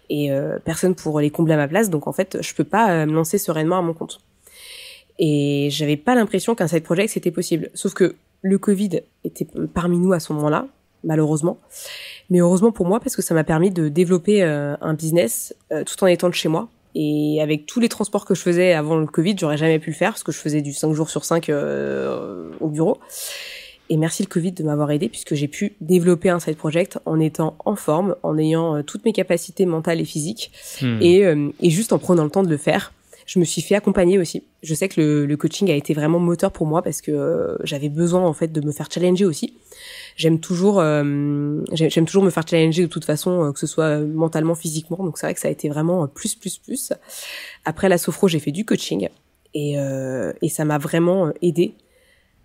[0.09, 0.29] Et
[0.63, 1.89] personne pour les combler à ma place.
[1.89, 4.21] Donc en fait je peux pas me lancer sereinement à mon compte.
[5.21, 7.69] Et j'avais pas l'impression qu'un side project c'était possible.
[7.75, 10.65] Sauf que le Covid était parmi nous à ce moment-là,
[11.03, 11.59] malheureusement.
[12.31, 15.83] Mais heureusement pour moi parce que ça m'a permis de développer euh, un business euh,
[15.83, 16.69] tout en étant de chez moi.
[16.95, 19.95] Et avec tous les transports que je faisais avant le Covid, j'aurais jamais pu le
[19.95, 22.97] faire parce que je faisais du 5 jours sur 5 euh, au bureau.
[23.89, 27.19] Et merci le Covid de m'avoir aidé puisque j'ai pu développer un side project en
[27.19, 31.01] étant en forme, en ayant toutes mes capacités mentales et physiques hmm.
[31.01, 31.21] et,
[31.61, 32.93] et juste en prenant le temps de le faire
[33.31, 34.43] je me suis fait accompagner aussi.
[34.61, 37.55] Je sais que le, le coaching a été vraiment moteur pour moi parce que euh,
[37.63, 39.53] j'avais besoin en fait de me faire challenger aussi.
[40.17, 43.99] j'aime toujours, euh, j'aime toujours me faire challenger de toute façon, euh, que ce soit
[43.99, 44.97] mentalement, physiquement.
[44.97, 46.91] Donc c'est vrai que ça a été vraiment plus, plus, plus.
[47.63, 49.07] Après la sophro, j'ai fait du coaching
[49.53, 49.75] et,
[50.41, 51.75] et ça m'a vraiment aidé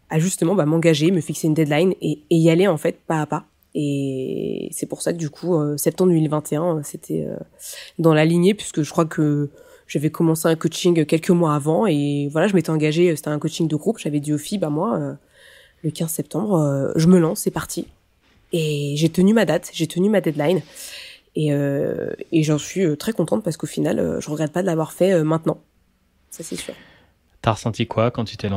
[0.08, 3.22] à justement bah, m'engager, me fixer une deadline et, et, y aller en fait pas
[3.22, 3.46] à pas.
[3.74, 7.26] Et c'est pour ça que du coup, septembre 2021, c'était
[7.98, 9.50] dans la lignée puisque je crois que
[9.86, 13.68] j'avais commencé un coaching quelques mois avant et voilà, je m'étais engagée, c'était un coaching
[13.68, 15.14] de groupe, j'avais dit aux filles, bah moi, euh,
[15.82, 17.86] le 15 septembre, euh, je me lance, c'est parti.
[18.52, 20.62] Et j'ai tenu ma date, j'ai tenu ma deadline.
[21.34, 25.22] Et, euh, j'en suis très contente parce qu'au final, je regrette pas de l'avoir fait
[25.22, 25.60] maintenant.
[26.30, 26.74] Ça, c'est sûr.
[27.42, 28.48] T'as ressenti quoi quand tu t'es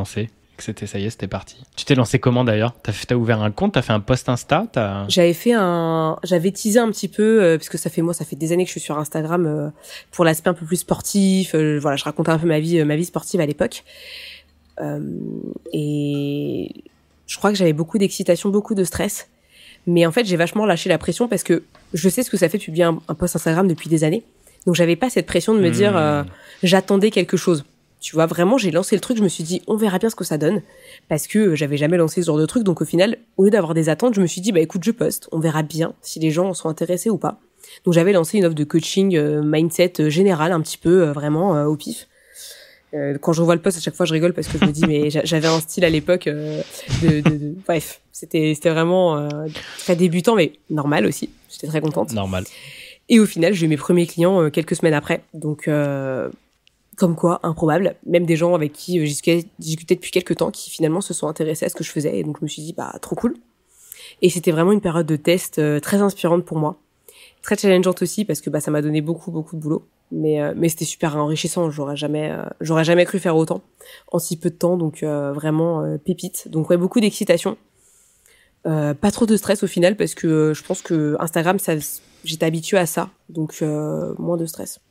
[0.64, 1.58] c'était ça y est, c'était parti.
[1.76, 2.74] Tu t'es lancé comment d'ailleurs?
[2.84, 4.66] T'as as ouvert un compte, t'as fait un post Insta,
[5.08, 8.26] J'avais fait un, j'avais teasé un petit peu euh, parce que ça fait moi, ça
[8.26, 9.70] fait des années que je suis sur Instagram euh,
[10.12, 11.56] pour l'aspect un peu plus sportif.
[11.56, 13.84] Euh, voilà, je racontais un peu ma vie, ma vie sportive à l'époque.
[15.74, 16.74] et
[17.28, 19.28] je crois que j'avais beaucoup d'excitation, beaucoup de stress.
[19.88, 22.50] Mais en fait, j'ai vachement lâché la pression parce que je sais ce que ça
[22.50, 24.24] fait de publier un, post Instagram depuis des années.
[24.66, 26.26] Donc j'avais pas cette pression de me dire hmm.
[26.64, 27.64] j'attendais quelque chose.
[28.00, 30.16] Tu vois, vraiment, j'ai lancé le truc, je me suis dit, on verra bien ce
[30.16, 30.62] que ça donne.
[31.10, 32.64] Parce que euh, j'avais jamais lancé ce genre de truc.
[32.64, 34.92] Donc au final, au lieu d'avoir des attentes, je me suis dit, bah écoute, je
[34.92, 37.40] poste, on verra bien si les gens sont intéressés ou pas.
[37.84, 41.66] Donc j'avais lancé une offre de coaching euh, mindset euh, général, un petit peu vraiment
[41.66, 42.08] au pif.
[42.94, 44.86] quand je revois le post, à chaque fois, je rigole parce que je me dis,
[44.88, 46.62] mais j'avais un style à l'époque de,
[47.04, 49.28] de, de, bref, c'était c'était vraiment
[49.80, 51.30] très débutant, mais normal aussi.
[51.50, 52.14] J'étais très contente.
[52.14, 52.46] Normal.
[53.10, 55.22] Et au final, j'ai eu mes premiers clients quelques semaines après.
[55.34, 55.70] Donc
[57.00, 57.96] comme quoi, improbable.
[58.06, 61.28] Même des gens avec qui euh, j'ai discuté depuis quelques temps qui finalement se sont
[61.28, 62.20] intéressés à ce que je faisais.
[62.20, 63.36] Et donc je me suis dit, bah trop cool.
[64.22, 66.78] Et c'était vraiment une période de test euh, très inspirante pour moi.
[67.42, 69.88] Très challengeante aussi parce que bah, ça m'a donné beaucoup, beaucoup de boulot.
[70.12, 71.72] Mais, euh, mais c'était super enrichissant.
[71.72, 73.62] J'aurais jamais, j'aurais jamais cru faire autant
[74.12, 74.76] en si peu de temps.
[74.76, 76.50] Donc vraiment pépite.
[76.50, 77.58] Donc ouais, beaucoup d'excitation.
[78.64, 81.74] pas trop de stress au final parce que je pense que Instagram, ça,
[82.26, 83.10] j'étais habituée à ça.
[83.30, 83.62] Donc
[84.18, 84.82] moins de stress.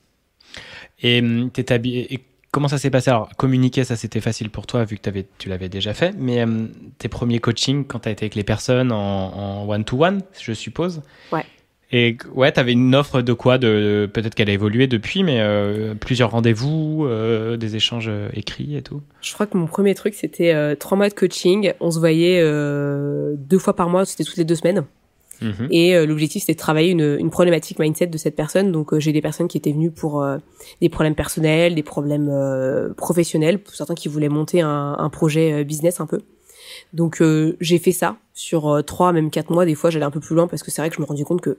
[1.03, 3.11] Et, hum, et comment ça s'est passé?
[3.11, 6.15] Alors, communiquer, ça c'était facile pour toi vu que avais, tu l'avais déjà fait.
[6.19, 10.53] Mais hum, tes premiers coachings, quand tu as été avec les personnes en one-to-one, je
[10.53, 11.03] suppose?
[11.33, 11.45] Ouais.
[11.91, 13.57] Et ouais, tu avais une offre de quoi?
[13.57, 18.77] De, Peut-être qu'elle a évolué depuis, mais euh, plusieurs rendez-vous, euh, des échanges euh, écrits
[18.77, 19.01] et tout?
[19.23, 21.73] Je crois que mon premier truc, c'était trois mois de coaching.
[21.81, 24.85] On se voyait deux fois par mois, c'était toutes les deux semaines.
[25.41, 25.69] Mhm.
[25.71, 28.73] Et euh, l'objectif, c'était de travailler une, une, problématique mindset de cette personne.
[28.73, 30.39] Donc, euh, j'ai des personnes qui étaient venues pour euh,
[30.81, 32.31] des problèmes personnels, des problèmes
[32.97, 36.21] professionnels, pour certains qui voulaient monter un, un projet business un peu.
[36.93, 37.23] Donc,
[37.61, 39.65] j'ai fait ça sur trois, même quatre mois.
[39.65, 41.25] Des fois, j'allais un peu plus loin parce que c'est vrai que je me rendais
[41.25, 41.59] compte que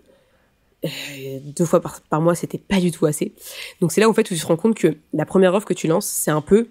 [0.84, 3.34] deux fois par, par mois, c'était pas du tout assez.
[3.82, 5.74] Donc, c'est là en fait où tu te rends compte que la première offre que
[5.74, 6.68] tu lances, c'est un peu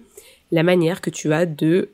[0.51, 1.89] la manière que tu as de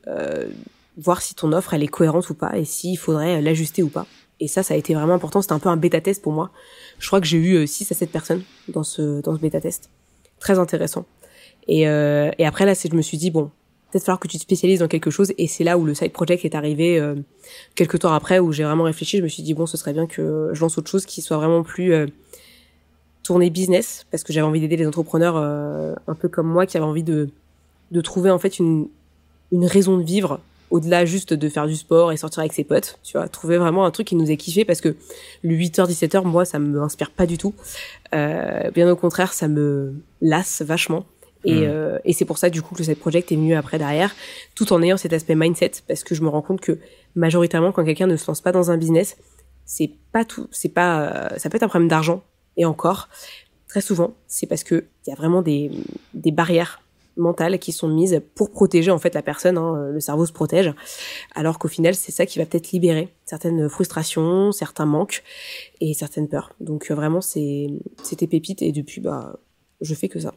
[0.98, 4.08] voir si ton offre elle est cohérente ou pas et s'il faudrait l'ajuster ou pas.
[4.40, 5.42] Et ça, ça a été vraiment important.
[5.42, 6.52] C'était un peu un bêta-test pour moi.
[7.00, 9.90] Je crois que j'ai eu 6 euh, à 7 personnes dans ce, dans ce bêta-test.
[10.40, 11.06] Très intéressant.
[11.68, 13.50] Et, euh, et après, là, je me suis dit, bon,
[13.96, 15.34] peut-être falloir que tu te spécialises dans quelque chose.
[15.38, 17.16] Et c'est là où le side project est arrivé euh,
[17.76, 19.18] quelques temps après, où j'ai vraiment réfléchi.
[19.18, 21.38] Je me suis dit, bon, ce serait bien que je lance autre chose qui soit
[21.38, 22.08] vraiment plus euh,
[23.24, 26.76] tourné business, parce que j'avais envie d'aider les entrepreneurs euh, un peu comme moi, qui
[26.76, 27.30] avaient envie de,
[27.92, 28.90] de trouver en fait une,
[29.52, 30.42] une raison de vivre
[30.76, 33.86] au-delà juste de faire du sport et sortir avec ses potes, tu vois, trouver vraiment
[33.86, 34.94] un truc qui nous est kiffé parce que
[35.42, 37.54] le 8h 17h moi ça me inspire pas du tout.
[38.14, 41.06] Euh, bien au contraire, ça me lasse vachement.
[41.46, 41.64] Et, hmm.
[41.64, 44.14] euh, et c'est pour ça du coup que cette project est mieux après derrière,
[44.54, 46.78] tout en ayant cet aspect mindset parce que je me rends compte que
[47.16, 49.16] majoritairement quand quelqu'un ne se lance pas dans un business,
[49.66, 52.22] c'est pas tout, c'est pas, euh, ça peut être un problème d'argent
[52.58, 53.08] et encore
[53.70, 55.72] très souvent c'est parce que il y a vraiment des
[56.14, 56.82] des barrières
[57.18, 59.58] mentales qui sont mises pour protéger en fait la personne.
[59.58, 60.74] Hein, le cerveau se protège,
[61.34, 65.24] alors qu'au final c'est ça qui va peut-être libérer certaines frustrations, certains manques
[65.82, 66.54] et certaines peurs.
[66.60, 67.68] Donc euh, vraiment c'est
[68.04, 69.38] c'était pépite et depuis bah
[69.82, 70.34] je fais que ça.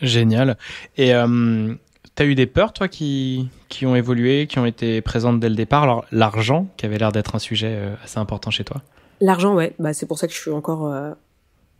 [0.00, 0.56] Génial.
[0.96, 1.74] Et euh,
[2.14, 5.54] T'as eu des peurs, toi, qui, qui ont évolué, qui ont été présentes dès le
[5.54, 5.84] départ?
[5.84, 8.82] Alors, l'argent, qui avait l'air d'être un sujet euh, assez important chez toi?
[9.20, 9.74] L'argent, ouais.
[9.78, 11.12] Bah, c'est pour ça que je suis encore euh,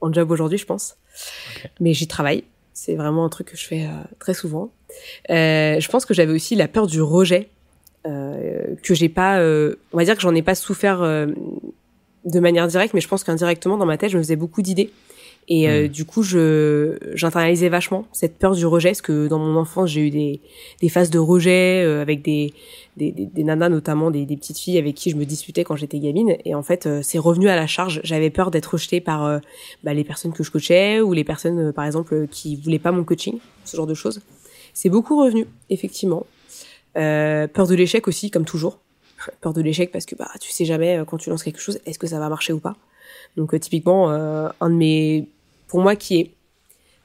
[0.00, 0.96] en job aujourd'hui, je pense.
[1.80, 2.44] Mais j'y travaille.
[2.74, 4.70] C'est vraiment un truc que je fais euh, très souvent.
[5.30, 7.48] Euh, je pense que j'avais aussi la peur du rejet,
[8.06, 12.94] euh, que j'ai pas, on va dire que j'en ai pas souffert de manière directe,
[12.94, 14.90] mais je pense qu'indirectement dans ma tête, je me faisais beaucoup d'idées.
[15.48, 15.88] Et euh, hmm.
[15.88, 20.06] du coup, je j'internalisais vachement cette peur du rejet, parce que dans mon enfance, j'ai
[20.06, 20.40] eu des,
[20.80, 22.54] des phases de rejet euh, avec des,
[22.96, 25.74] des, des, des, nanas, notamment des, des petites filles avec qui je me disputais quand
[25.74, 26.36] j'étais gamine.
[26.44, 28.00] Et en fait, euh, c'est revenu à la charge.
[28.04, 29.40] J'avais peur d'être rejetée par
[29.82, 33.04] bah, les personnes que je coachais ou les personnes, par exemple, qui voulaient pas mon
[33.04, 34.20] coaching, ce genre de choses.
[34.74, 36.24] C'est beaucoup revenu, effectivement.
[36.94, 38.78] peur de l'échec aussi, comme toujours.
[39.40, 41.98] peur de l'échec parce que bah tu sais jamais quand tu lances quelque chose, est-ce
[41.98, 42.76] que ça va marcher ou pas?
[43.36, 45.28] Donc typiquement un de mes
[45.68, 46.34] pour moi qui est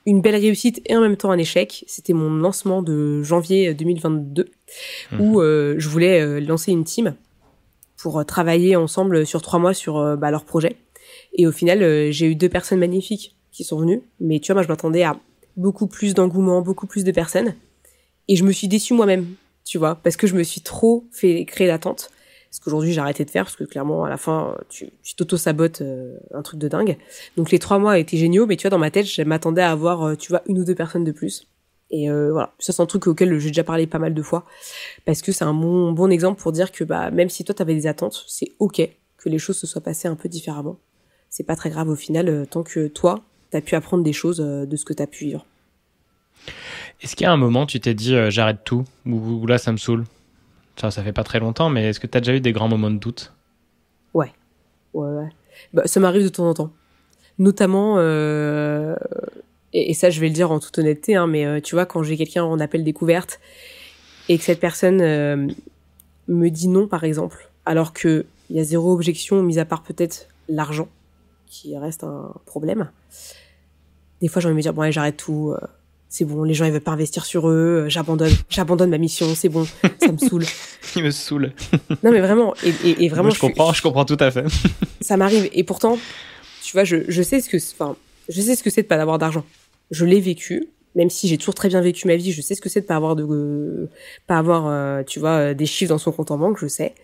[0.07, 1.83] une belle réussite et en même temps un échec.
[1.85, 4.49] C'était mon lancement de janvier 2022
[5.11, 5.21] mhm.
[5.21, 7.13] où euh, je voulais euh, lancer une team
[7.97, 10.77] pour euh, travailler ensemble sur trois mois sur bah, leur projet.
[11.33, 14.01] Et au final, j'ai eu deux personnes magnifiques qui sont venues.
[14.21, 15.17] Mais tu vois, moi, je m'attendais à
[15.57, 17.53] beaucoup plus d'engouement, beaucoup plus de personnes.
[18.29, 19.27] Et je me suis déçue moi-même,
[19.65, 22.09] tu vois, parce que je me suis trop fait créer d'attente
[22.57, 25.81] ce qu'aujourd'hui j'ai arrêté de faire parce que clairement à la fin tu tu t'auto-sabotes
[25.81, 26.97] euh, un truc de dingue.
[27.35, 29.69] Donc les trois mois étaient géniaux, mais tu vois dans ma tête je m'attendais à
[29.69, 31.47] avoir euh, tu vois une ou deux personnes de plus.
[31.91, 34.43] Et euh, voilà, ça c'est un truc auquel j'ai déjà parlé pas mal de fois
[35.05, 37.75] parce que c'est un bon bon exemple pour dire que bah même si toi t'avais
[37.75, 40.79] des attentes, c'est ok que les choses se soient passées un peu différemment.
[41.29, 44.75] C'est pas très grave au final tant que toi t'as pu apprendre des choses de
[44.75, 45.45] ce que t'as pu vivre.
[47.01, 49.77] Est-ce qu'il y a un moment tu t'es dit j'arrête tout ou là ça me
[49.77, 50.05] saoule?
[50.79, 52.67] Ça, ça fait pas très longtemps, mais est-ce que tu as déjà eu des grands
[52.67, 53.33] moments de doute?
[54.13, 54.31] Ouais.
[54.93, 55.29] Ouais, ouais.
[55.73, 56.71] Bah, ça m'arrive de temps en temps.
[57.39, 58.95] Notamment, euh,
[59.73, 62.03] et, ça je vais le dire en toute honnêteté, hein, mais euh, tu vois, quand
[62.03, 63.39] j'ai quelqu'un en appel découverte
[64.29, 65.47] et que cette personne euh,
[66.27, 70.27] me dit non, par exemple, alors qu'il y a zéro objection, mis à part peut-être
[70.49, 70.87] l'argent,
[71.45, 72.89] qui reste un problème,
[74.21, 75.53] des fois j'ai envie de me dire, bon, allez, j'arrête tout,
[76.09, 79.27] c'est bon, les gens ils veulent pas investir sur eux, euh, j'abandonne, j'abandonne ma mission,
[79.35, 79.67] c'est bon,
[80.01, 80.45] ça me saoule.
[80.95, 81.51] Il me saoule.
[82.03, 83.29] non mais vraiment, et, et, vraiment.
[83.29, 84.45] je, comprends, je, comprends tout à fait.
[85.01, 85.97] ça m'arrive, et pourtant,
[86.63, 87.95] tu vois, je, je sais ce que, enfin,
[88.29, 89.43] je sais ce que c'est de pas avoir d'argent.
[89.91, 92.61] Je l'ai vécu, même si j'ai toujours très bien vécu ma vie, je sais ce
[92.61, 93.89] que c'est de pas avoir de,
[94.27, 96.95] pas avoir, euh, tu vois, euh, des chiffres dans son compte en banque, je sais.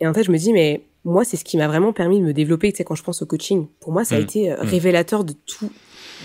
[0.00, 2.24] Et en fait, je me dis, mais moi, c'est ce qui m'a vraiment permis de
[2.24, 2.72] me développer.
[2.72, 4.22] Tu sais, quand je pense au coaching, pour moi, ça a mm.
[4.22, 4.54] été mm.
[4.60, 5.70] révélateur de tout,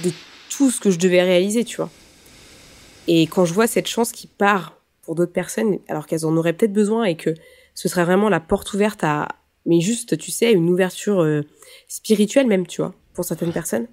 [0.04, 0.12] de
[0.60, 1.90] tout ce que je devais réaliser, tu vois.
[3.08, 6.52] Et quand je vois cette chance qui part pour d'autres personnes, alors qu'elles en auraient
[6.52, 7.34] peut-être besoin et que
[7.76, 9.30] ce serait vraiment la porte ouverte à,
[9.66, 11.44] mais juste, tu sais, une ouverture euh,
[11.88, 13.88] spirituelle même, tu vois, pour certaines personnes,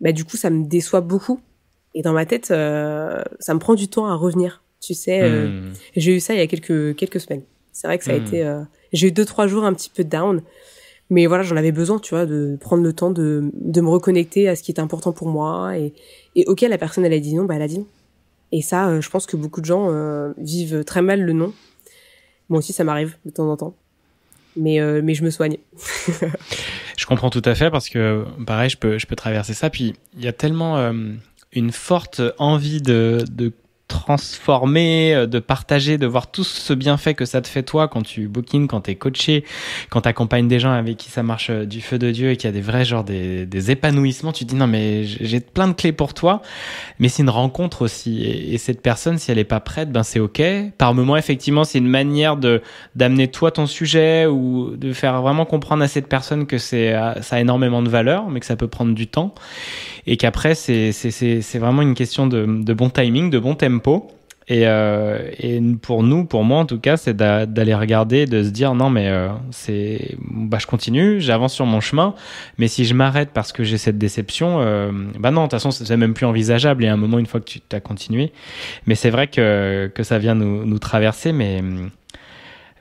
[0.00, 1.40] bah du coup, ça me déçoit beaucoup.
[1.94, 4.62] Et dans ma tête, euh, ça me prend du temps à revenir.
[4.80, 5.72] Tu sais, euh, hmm.
[5.96, 7.42] j'ai eu ça il y a quelques quelques semaines.
[7.72, 8.26] C'est vrai que ça a hmm.
[8.26, 10.42] été, j'ai eu deux trois jours un petit peu down,
[11.12, 14.48] mais voilà, j'en avais besoin, tu vois, de prendre le temps de, de me reconnecter
[14.48, 15.76] à ce qui est important pour moi.
[15.76, 15.92] Et,
[16.36, 17.86] et ok, la personne, elle a dit non, bah elle a dit non.
[18.50, 21.52] Et ça, euh, je pense que beaucoup de gens euh, vivent très mal le non.
[22.48, 23.76] Moi aussi, ça m'arrive de temps en temps.
[24.56, 25.58] Mais, euh, mais je me soigne.
[26.96, 29.68] je comprends tout à fait parce que, pareil, je peux, je peux traverser ça.
[29.68, 30.92] Puis, il y a tellement
[31.52, 33.52] une forte envie de, de
[33.92, 38.02] transformer, euh, de partager, de voir tout ce bienfait que ça te fait toi quand
[38.02, 39.44] tu bookings, quand t'es coaché,
[39.90, 42.48] quand t'accompagnes des gens avec qui ça marche euh, du feu de Dieu et qu'il
[42.48, 45.74] y a des vrais genre des, des épanouissements, tu dis non mais j'ai plein de
[45.74, 46.40] clés pour toi,
[46.98, 48.24] mais c'est une rencontre aussi.
[48.24, 50.40] Et, cette personne si elle est pas prête, ben c'est ok.
[50.78, 52.62] Par moment effectivement c'est une manière de
[52.94, 57.20] d'amener toi ton sujet ou de faire vraiment comprendre à cette personne que c'est euh,
[57.20, 59.34] ça a énormément de valeur, mais que ça peut prendre du temps
[60.06, 64.08] et qu'après c'est c'est vraiment une question de, de bon timing, de bon tempo.
[64.48, 68.48] Et, euh, et, pour nous, pour moi en tout cas, c'est d'aller regarder, de se
[68.48, 72.14] dire non mais euh, c'est, bah je continue, j'avance sur mon chemin,
[72.58, 75.70] mais si je m'arrête parce que j'ai cette déception, euh, bah non, de toute façon
[75.70, 76.84] c'est même plus envisageable.
[76.84, 78.32] Et à un moment, une fois que tu as continué,
[78.86, 81.62] mais c'est vrai que que ça vient nous, nous traverser, mais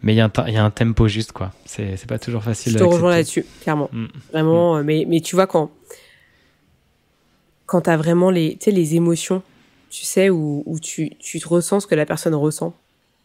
[0.03, 1.51] mais il y, a un, y a un tempo juste quoi.
[1.65, 2.73] C'est c'est pas toujours facile.
[2.73, 4.05] Je te rejoins là-dessus, clairement, mm.
[4.31, 4.79] vraiment.
[4.79, 4.83] Mm.
[4.83, 5.69] Mais mais tu vois quand
[7.71, 9.41] quand t'as vraiment les, tu sais, les émotions,
[9.89, 12.73] tu sais, où, où tu, tu te ressens ce que la personne ressent.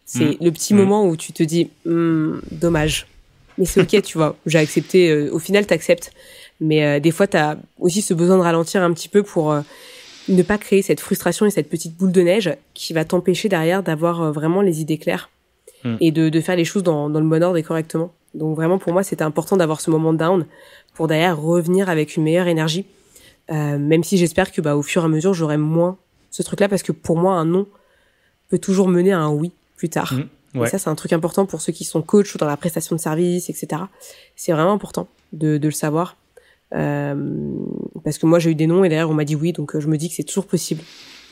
[0.05, 0.37] C'est mm.
[0.41, 0.77] le petit mm.
[0.77, 3.09] moment où tu te dis, hmm, dommage.
[3.59, 4.37] Mais c'est ok, tu vois.
[4.47, 5.11] J'ai accepté.
[5.11, 6.13] Euh, au final, t'acceptes.
[6.61, 9.63] Mais euh, des fois, t'as aussi ce besoin de ralentir un petit peu pour euh,
[10.29, 13.83] ne pas créer cette frustration et cette petite boule de neige qui va t'empêcher derrière
[13.83, 15.29] d'avoir vraiment les idées claires
[15.83, 15.97] mm.
[16.01, 18.13] et de, de faire les choses dans, dans le bon ordre et correctement.
[18.35, 20.47] Donc vraiment, pour moi, c'était important d'avoir ce moment down
[20.95, 22.87] pour derrière revenir avec une meilleure énergie
[23.51, 25.99] euh, même si j'espère que bah, au fur et à mesure, j'aurai moins
[26.31, 27.67] ce truc-là, parce que pour moi, un non
[28.49, 30.15] peut toujours mener à un oui plus tard.
[30.15, 32.57] Mmh, et ça, c'est un truc important pour ceux qui sont coach ou dans la
[32.57, 33.83] prestation de service, etc.
[34.37, 36.17] C'est vraiment important de, de le savoir.
[36.75, 37.15] Euh,
[38.05, 39.81] parce que moi, j'ai eu des noms et derrière, on m'a dit oui, donc euh,
[39.81, 40.83] je me dis que c'est toujours possible.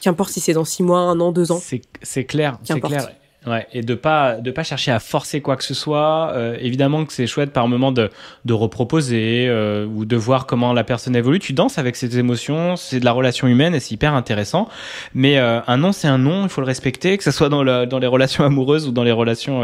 [0.00, 1.60] Qu'importe si c'est dans six mois, un an, deux ans.
[1.62, 3.08] C'est clair, c'est clair.
[3.46, 6.32] Ouais, et de pas de pas chercher à forcer quoi que ce soit.
[6.34, 8.10] Euh, évidemment que c'est chouette par moment de
[8.46, 11.40] de reproposer euh, ou de voir comment la personne évolue.
[11.40, 14.68] Tu danses avec ses émotions, c'est de la relation humaine et c'est hyper intéressant.
[15.14, 17.64] Mais euh, un non, c'est un non, il faut le respecter, que ce soit dans
[17.86, 19.62] dans les relations amoureuses ou dans les relations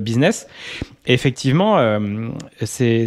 [0.00, 0.46] business.
[1.06, 1.98] effectivement, euh,
[2.62, 3.06] c'est,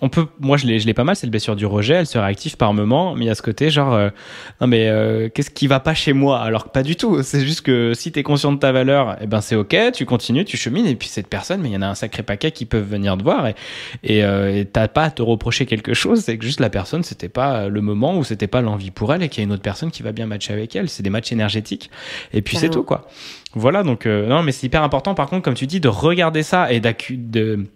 [0.00, 2.06] on peut, moi je l'ai, je l'ai pas mal, c'est le blessure du rejet, elle
[2.06, 4.08] se réactive par moment, mais il y a ce côté genre, euh,
[4.60, 7.40] non mais euh, qu'est-ce qui va pas chez moi Alors que pas du tout, c'est
[7.40, 10.44] juste que si tu es conscient de ta valeur, eh ben c'est ok, tu continues,
[10.44, 12.66] tu chemines, et puis cette personne, mais il y en a un sacré paquet qui
[12.66, 13.54] peuvent venir te voir, et,
[14.02, 17.68] et, t'as pas à te reprocher quelque chose, c'est que juste la personne, c'était pas
[17.68, 19.90] le moment ou c'était pas l'envie pour elle, et qu'il y a une autre personne
[19.90, 21.90] qui va bien matcher avec elle, c'est des matchs énergétiques,
[22.32, 23.08] et puis c'est tout quoi.
[23.54, 26.72] Voilà, donc non, mais c'est hyper important par contre, comme tu dis, de regarder ça
[26.72, 27.66] et de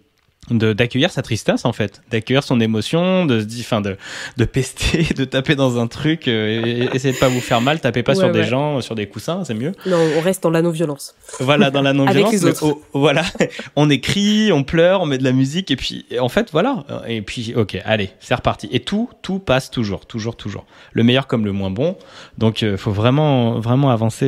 [0.49, 3.97] d'accueillir sa tristesse en fait, d'accueillir son émotion, de se dire, enfin de
[4.37, 7.79] de pester, de taper dans un truc, euh, et, essayez de pas vous faire mal,
[7.79, 9.73] tapez pas sur des gens, sur des coussins, c'est mieux.
[9.85, 11.15] Non, on reste dans la non-violence.
[11.39, 12.63] Voilà, dans la non-violence.
[12.93, 13.23] voilà,
[13.75, 17.21] on écrit, on pleure, on met de la musique, et puis en fait voilà, et
[17.21, 18.69] puis ok, allez, c'est reparti.
[18.71, 20.65] Et tout, tout passe toujours, toujours, toujours.
[20.93, 21.97] Le meilleur comme le moins bon.
[22.37, 24.27] Donc euh, faut vraiment, vraiment avancer,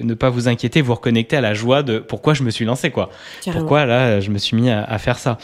[0.00, 2.64] et ne pas vous inquiéter, vous reconnecter à la joie de pourquoi je me suis
[2.64, 3.10] lancé quoi.
[3.50, 5.38] Pourquoi là je me suis mis à faire ça.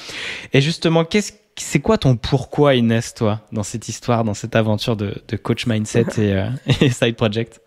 [0.53, 1.33] Et justement, qu'est-ce
[1.63, 6.07] c'est quoi ton pourquoi Inès, toi, dans cette histoire, dans cette aventure de, coach mindset
[6.19, 6.49] euh,
[6.81, 7.61] et, side project?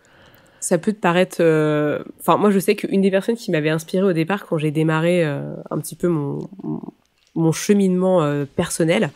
[0.60, 1.38] Ça peut te paraître.
[1.40, 4.70] Euh, enfin, moi, je sais qu'une des personnes qui m'avait inspiré au départ quand j'ai
[4.70, 6.48] démarré euh, un petit peu mon,
[7.34, 9.10] mon cheminement personnel,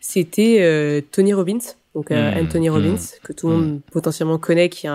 [0.00, 1.58] c'était Tony Robbins,
[1.94, 3.80] donc hmm, Anthony Robbins, hmm, que tout le monde hmm.
[3.90, 4.86] potentiellement connaît, qui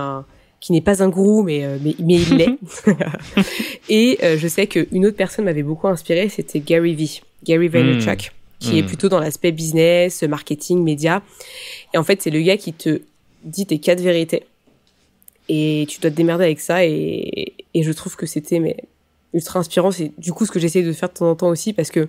[0.70, 2.58] n'est pas un gourou, mais, mais, mais il l'est.
[3.90, 7.22] et je sais qu'une autre personne m'avait beaucoup inspiré, c'était Gary Vee.
[7.44, 8.58] Gary Vaynerchuk, hmm.
[8.60, 8.86] qui est hmm.
[8.86, 11.22] plutôt dans l'aspect business, marketing, média.
[11.94, 13.02] Et en fait, c'est le gars qui te
[13.44, 14.44] dit tes quatre vérités.
[15.50, 16.86] Et tu dois te démerder avec ça.
[16.86, 18.78] Et, et je trouve que c'était mais
[19.34, 19.92] ultra inspirant.
[19.92, 22.08] C'est du coup ce que j'essaie de faire de temps en temps aussi parce que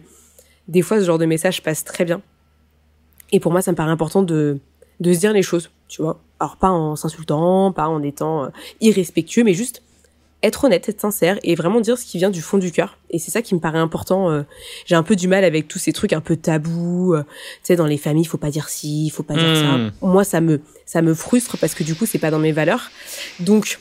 [0.69, 2.23] des fois, ce genre de message passe très bien.
[3.33, 4.59] Et pour moi, ça me paraît important de,
[5.01, 6.21] de se dire les choses, tu vois.
[6.41, 8.49] Alors pas en s'insultant, pas en étant euh,
[8.81, 9.83] irrespectueux, mais juste
[10.45, 12.99] être honnête, être sincère et vraiment dire ce qui vient du fond du cœur.
[13.11, 14.31] Et c'est ça qui me paraît important.
[14.31, 14.43] Euh,
[14.85, 17.15] j'ai un peu du mal avec tous ces trucs un peu tabous.
[17.15, 17.29] Euh, tu
[17.65, 19.79] sais, dans les familles, il faut pas dire ci, il faut pas dire ça.
[19.79, 19.93] Hmm.
[20.03, 22.91] Moi, ça me ça me frustre parce que du coup, c'est pas dans mes valeurs.
[23.41, 23.79] Donc,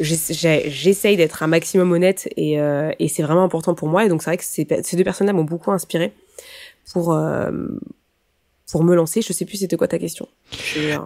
[0.00, 4.04] j'essaye d'être un maximum honnête et, euh, et c'est vraiment important pour moi.
[4.04, 4.64] Et donc, c'est vrai que ces,
[4.96, 6.12] deux personnes-là m'ont beaucoup inspiré
[6.92, 7.16] pour
[8.70, 9.20] pour me lancer.
[9.20, 10.26] Je sais plus c'était quoi ta question.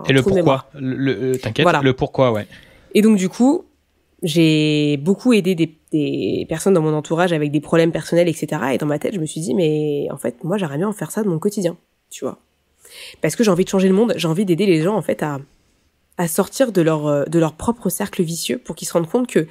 [0.08, 0.70] Et le pourquoi?
[0.74, 2.46] le, T'inquiète, le pourquoi, ouais.
[2.94, 3.64] Et donc du coup,
[4.22, 8.62] j'ai beaucoup aidé des, des, personnes dans mon entourage avec des problèmes personnels, etc.
[8.72, 10.92] Et dans ma tête, je me suis dit, mais en fait, moi, j'aimerais bien en
[10.92, 11.76] faire ça de mon quotidien,
[12.10, 12.38] tu vois.
[13.20, 15.22] Parce que j'ai envie de changer le monde, j'ai envie d'aider les gens, en fait,
[15.22, 15.40] à,
[16.18, 19.46] à sortir de leur, de leur propre cercle vicieux pour qu'ils se rendent compte que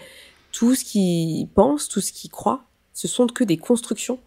[0.52, 2.64] tout ce qu'ils pensent, tout ce qu'ils croient,
[2.94, 4.20] ce sont que des constructions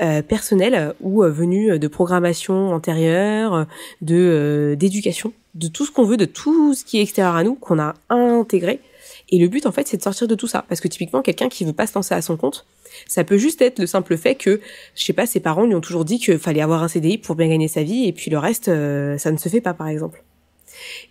[0.00, 3.66] euh, personnelles ou euh, venues de programmation antérieure,
[4.00, 7.44] de euh, d'éducation, de tout ce qu'on veut, de tout ce qui est extérieur à
[7.44, 8.80] nous, qu'on a intégré
[9.28, 10.64] et le but, en fait, c'est de sortir de tout ça.
[10.68, 12.64] Parce que typiquement, quelqu'un qui veut pas se lancer à son compte,
[13.08, 14.60] ça peut juste être le simple fait que,
[14.94, 17.34] je sais pas, ses parents lui ont toujours dit qu'il fallait avoir un CDI pour
[17.34, 19.88] bien gagner sa vie, et puis le reste, euh, ça ne se fait pas, par
[19.88, 20.22] exemple.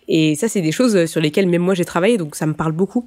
[0.08, 2.72] Et ça, c'est des choses sur lesquelles même moi j'ai travaillé, donc ça me parle
[2.72, 3.06] beaucoup.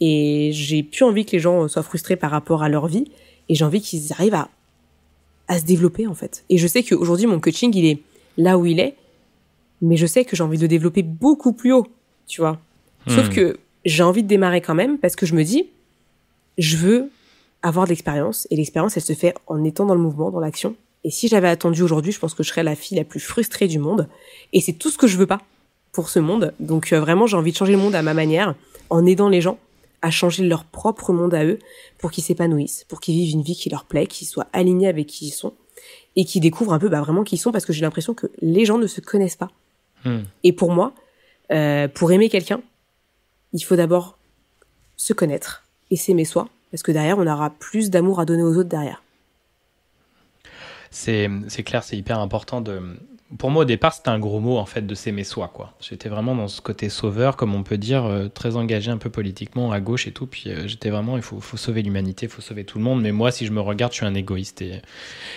[0.00, 3.10] Et j'ai plus envie que les gens soient frustrés par rapport à leur vie,
[3.48, 4.48] et j'ai envie qu'ils arrivent à,
[5.48, 6.44] à se développer, en fait.
[6.48, 7.98] Et je sais qu'aujourd'hui, mon coaching, il est
[8.36, 8.94] là où il est,
[9.82, 11.88] mais je sais que j'ai envie de le développer beaucoup plus haut,
[12.28, 12.60] tu vois.
[13.06, 13.32] Sauf hmm.
[13.34, 15.68] que j'ai envie de démarrer quand même parce que je me dis,
[16.58, 17.10] je veux
[17.62, 20.76] avoir de l'expérience et l'expérience, elle se fait en étant dans le mouvement, dans l'action.
[21.02, 23.68] Et si j'avais attendu aujourd'hui, je pense que je serais la fille la plus frustrée
[23.68, 24.08] du monde.
[24.52, 25.42] Et c'est tout ce que je veux pas
[25.92, 26.54] pour ce monde.
[26.60, 28.54] Donc euh, vraiment, j'ai envie de changer le monde à ma manière,
[28.90, 29.58] en aidant les gens
[30.04, 31.58] à changer leur propre monde à eux
[31.96, 35.06] pour qu'ils s'épanouissent, pour qu'ils vivent une vie qui leur plaît, qu'ils soient alignés avec
[35.06, 35.54] qui ils sont
[36.14, 38.26] et qu'ils découvrent un peu bah, vraiment qui ils sont parce que j'ai l'impression que
[38.42, 39.50] les gens ne se connaissent pas.
[40.04, 40.24] Hmm.
[40.42, 40.92] Et pour moi,
[41.52, 42.60] euh, pour aimer quelqu'un,
[43.54, 44.18] il faut d'abord
[44.96, 48.56] se connaître et s'aimer soi, parce que derrière, on aura plus d'amour à donner aux
[48.56, 49.02] autres derrière.
[50.90, 51.28] C'est
[51.64, 52.80] clair, c'est hyper important de.
[53.38, 55.72] Pour moi, au départ, c'était un gros mot en fait de s'aimer soi, quoi.
[55.80, 59.10] J'étais vraiment dans ce côté sauveur, comme on peut dire, euh, très engagé un peu
[59.10, 60.26] politiquement à gauche et tout.
[60.26, 63.02] Puis euh, j'étais vraiment, il faut, sauver l'humanité, il faut sauver tout le monde.
[63.02, 64.82] Mais moi, si je me regarde, je suis un égoïste et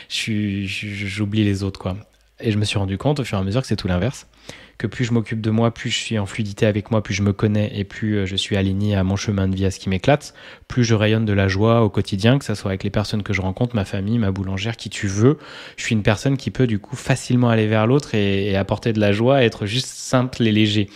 [0.09, 1.95] j'oublie les autres.
[2.39, 4.27] Et je me suis rendu compte au fur et à mesure que c'est tout l'inverse
[4.77, 7.23] que plus je m'occupe de moi, plus je suis en fluidité avec moi, plus je
[7.23, 9.79] me connais et plus euh, je suis aligné à mon chemin de vie, à ce
[9.79, 10.33] qui m'éclate,
[10.67, 13.33] plus je rayonne de la joie au quotidien, que ce soit avec les personnes que
[13.33, 15.39] je rencontre, ma famille, ma boulangère, qui tu veux.
[15.77, 18.99] Je suis une personne qui peut du coup facilement aller vers l'autre et, apporter de
[18.99, 20.89] la joie, être juste simple et léger.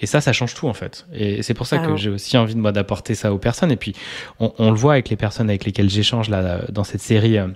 [0.00, 1.06] Et ça, ça change tout en fait.
[1.14, 3.72] Et c'est pour ça que j'ai aussi envie de moi d'apporter ça aux personnes.
[3.72, 3.94] Et puis,
[4.38, 7.48] on, le voit avec les personnes avec lesquelles j'échange là dans cette série euh,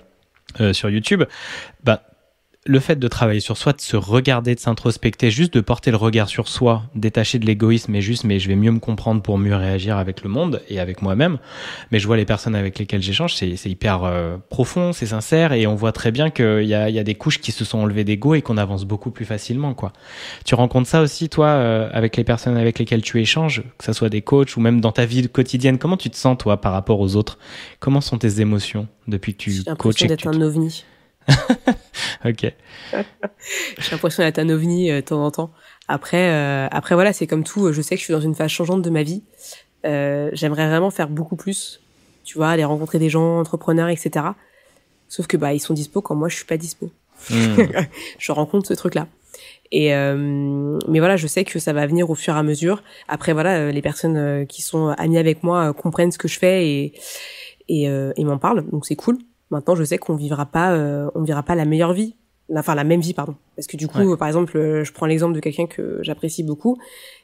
[0.59, 1.23] euh, sur YouTube.
[1.83, 2.08] Bah,
[2.69, 5.97] le fait de travailler sur soi, de se regarder, de s'introspecter, juste de porter le
[5.97, 9.39] regard sur soi, détaché de l'égoïsme et juste, mais je vais mieux me comprendre pour
[9.39, 11.39] mieux réagir avec le monde et avec moi-même.
[11.91, 15.65] Mais je vois les personnes avec lesquelles j'échange, c'est, hyper euh, profond, c'est sincère et
[15.65, 18.03] on voit très bien qu'il y a, y a des couches qui se sont enlevées
[18.03, 19.91] d'ego et qu'on avance beaucoup plus facilement, quoi.
[20.45, 23.93] Tu rencontres ça aussi, toi, euh, avec les personnes avec lesquelles tu échanges, que ce
[23.93, 25.79] soit des coachs ou même dans ta vie quotidienne.
[25.79, 27.39] Comment tu te sens, toi, par rapport aux autres?
[27.79, 30.05] Comment sont tes émotions depuis que tu coaches?
[30.05, 30.83] D'être un ovni.
[32.25, 32.41] Ok.
[32.91, 35.51] J'ai l'impression d'être un ovni euh, de temps en temps.
[35.87, 37.71] Après, euh, après voilà, c'est comme tout.
[37.71, 39.23] Je sais que je suis dans une phase changeante de ma vie.
[39.85, 41.81] Euh, J'aimerais vraiment faire beaucoup plus.
[42.23, 44.25] Tu vois, aller rencontrer des gens, entrepreneurs, etc.
[45.07, 46.91] Sauf que bah ils sont dispo quand moi je suis pas dispo.
[47.29, 47.55] Hmm.
[48.19, 49.07] je rencontre ce truc-là.
[49.71, 52.83] Et euh, mais voilà, je sais que ça va venir au fur et à mesure.
[53.07, 56.39] Après voilà, euh, les personnes euh, qui sont amies avec moi comprennent ce que je
[56.39, 56.93] fais et
[57.71, 59.19] et, et m'en parlent, donc c'est cool.
[59.49, 62.15] Maintenant, je sais qu'on vivra pas, euh, on vivra pas la meilleure vie,
[62.55, 63.35] enfin la même vie, pardon.
[63.55, 66.77] Parce que du coup, par exemple, euh, je prends l'exemple de quelqu'un que j'apprécie beaucoup,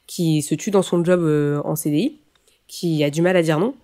[0.08, 2.20] qui se tue dans son job euh, en CDI,
[2.68, 3.76] qui a du mal à dire non.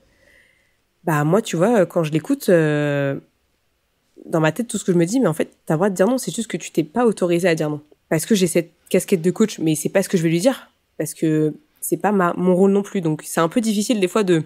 [1.03, 5.05] Bah moi, tu vois, quand je l'écoute, dans ma tête, tout ce que je me
[5.05, 6.83] dis, mais en fait, t'as le droit de dire non, c'est juste que tu t'es
[6.83, 7.81] pas autorisé à dire non.
[8.09, 10.39] Parce que j'ai cette casquette de coach, mais c'est pas ce que je vais lui
[10.39, 13.01] dire, parce que c'est pas ma, mon rôle non plus.
[13.01, 14.43] Donc c'est un peu difficile des fois de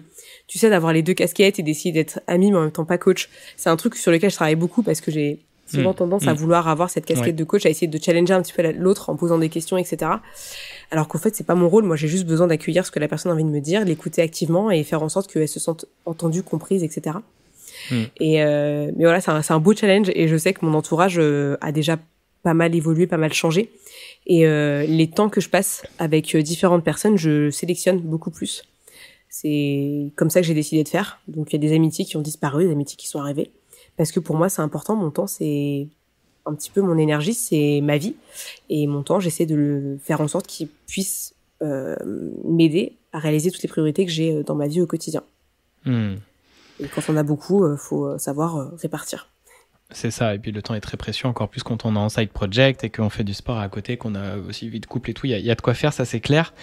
[0.48, 2.98] tu sais, d'avoir les deux casquettes et d'essayer d'être ami mais en même temps pas
[2.98, 3.28] coach.
[3.56, 5.96] C'est un truc sur lequel je travaille beaucoup parce que j'ai souvent hmm.
[5.96, 6.36] tendance à hmm.
[6.36, 9.16] vouloir avoir cette casquette de coach, à essayer de challenger un petit peu l'autre en
[9.16, 10.12] posant des questions, etc.
[10.90, 11.84] Alors qu'en fait, c'est pas mon rôle.
[11.84, 14.22] Moi, j'ai juste besoin d'accueillir ce que la personne a envie de me dire, l'écouter
[14.22, 17.16] activement et faire en sorte qu'elle se sente entendue, comprise, etc.
[17.90, 18.04] Hmm.
[18.20, 21.16] Et euh, mais voilà, c'est un, un, beau challenge et je sais que mon entourage
[21.18, 21.98] euh, a déjà
[22.46, 23.72] pas mal évolué, pas mal changé.
[24.28, 28.62] Et euh, les temps que je passe avec euh, différentes personnes, je sélectionne beaucoup plus.
[29.28, 31.18] C'est comme ça que j'ai décidé de faire.
[31.26, 33.50] Donc il y a des amitiés qui ont disparu, des amitiés qui sont arrivées.
[33.96, 34.94] Parce que pour moi, c'est important.
[34.94, 35.88] Mon temps, c'est
[36.44, 38.14] un petit peu mon énergie, c'est ma vie.
[38.70, 41.96] Et mon temps, j'essaie de le faire en sorte qu'il puisse euh,
[42.44, 45.24] m'aider à réaliser toutes les priorités que j'ai euh, dans ma vie au quotidien.
[45.84, 46.14] Hmm.
[46.78, 49.30] Et quand on a beaucoup, il euh, faut savoir répartir.
[49.90, 52.08] C'est ça, et puis le temps est très précieux, encore plus quand on est en
[52.08, 55.10] side project et qu'on fait du sport à côté, qu'on a aussi vie de couple
[55.10, 56.54] et tout, il y a, de quoi faire, ça c'est clair.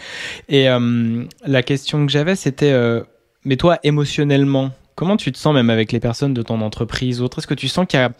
[0.49, 3.01] Et euh, la question que j'avais, c'était, euh,
[3.45, 7.25] mais toi, émotionnellement, comment tu te sens même avec les personnes de ton entreprise ou
[7.25, 7.39] autre?
[7.39, 8.11] Est-ce que tu sens qu'il y a,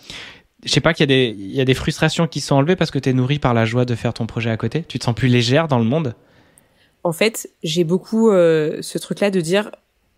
[0.63, 3.13] je sais pas, qu'il y, a des, frustrations qui sont enlevées parce que tu es
[3.13, 4.83] nourri par la joie de faire ton projet à côté?
[4.87, 6.15] Tu te sens plus légère dans le monde?
[7.03, 9.69] En fait, j'ai beaucoup euh, ce truc-là de dire,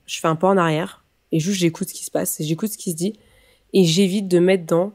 [0.05, 2.77] je fais un pas en arrière et juste j'écoute ce qui se passe, j'écoute ce
[2.77, 3.13] qui se dit
[3.75, 4.93] et j'évite de mettre dans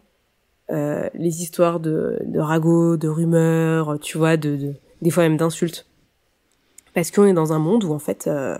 [0.70, 5.37] euh, les histoires de, de ragots, de rumeurs, tu vois, de, de des fois même
[5.37, 5.87] d'insultes.
[6.95, 8.57] Parce qu'on est dans un monde où en fait, euh,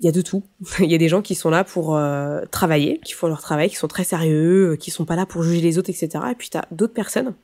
[0.00, 0.42] il y a de tout.
[0.80, 3.70] Il y a des gens qui sont là pour euh, travailler, qui font leur travail,
[3.70, 6.10] qui sont très sérieux, qui sont pas là pour juger les autres, etc.
[6.30, 7.34] Et puis t'as d'autres personnes,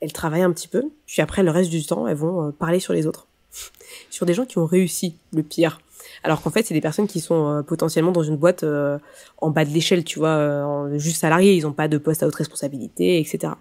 [0.00, 2.92] elles travaillent un petit peu, puis après le reste du temps, elles vont parler sur
[2.92, 3.26] les autres,
[4.10, 5.80] sur des gens qui ont réussi le pire
[6.22, 8.98] alors qu'en fait c'est des personnes qui sont euh, potentiellement dans une boîte euh,
[9.38, 12.26] en bas de l'échelle, tu vois, euh, juste salariés, ils n'ont pas de poste à
[12.26, 13.54] haute responsabilité, etc.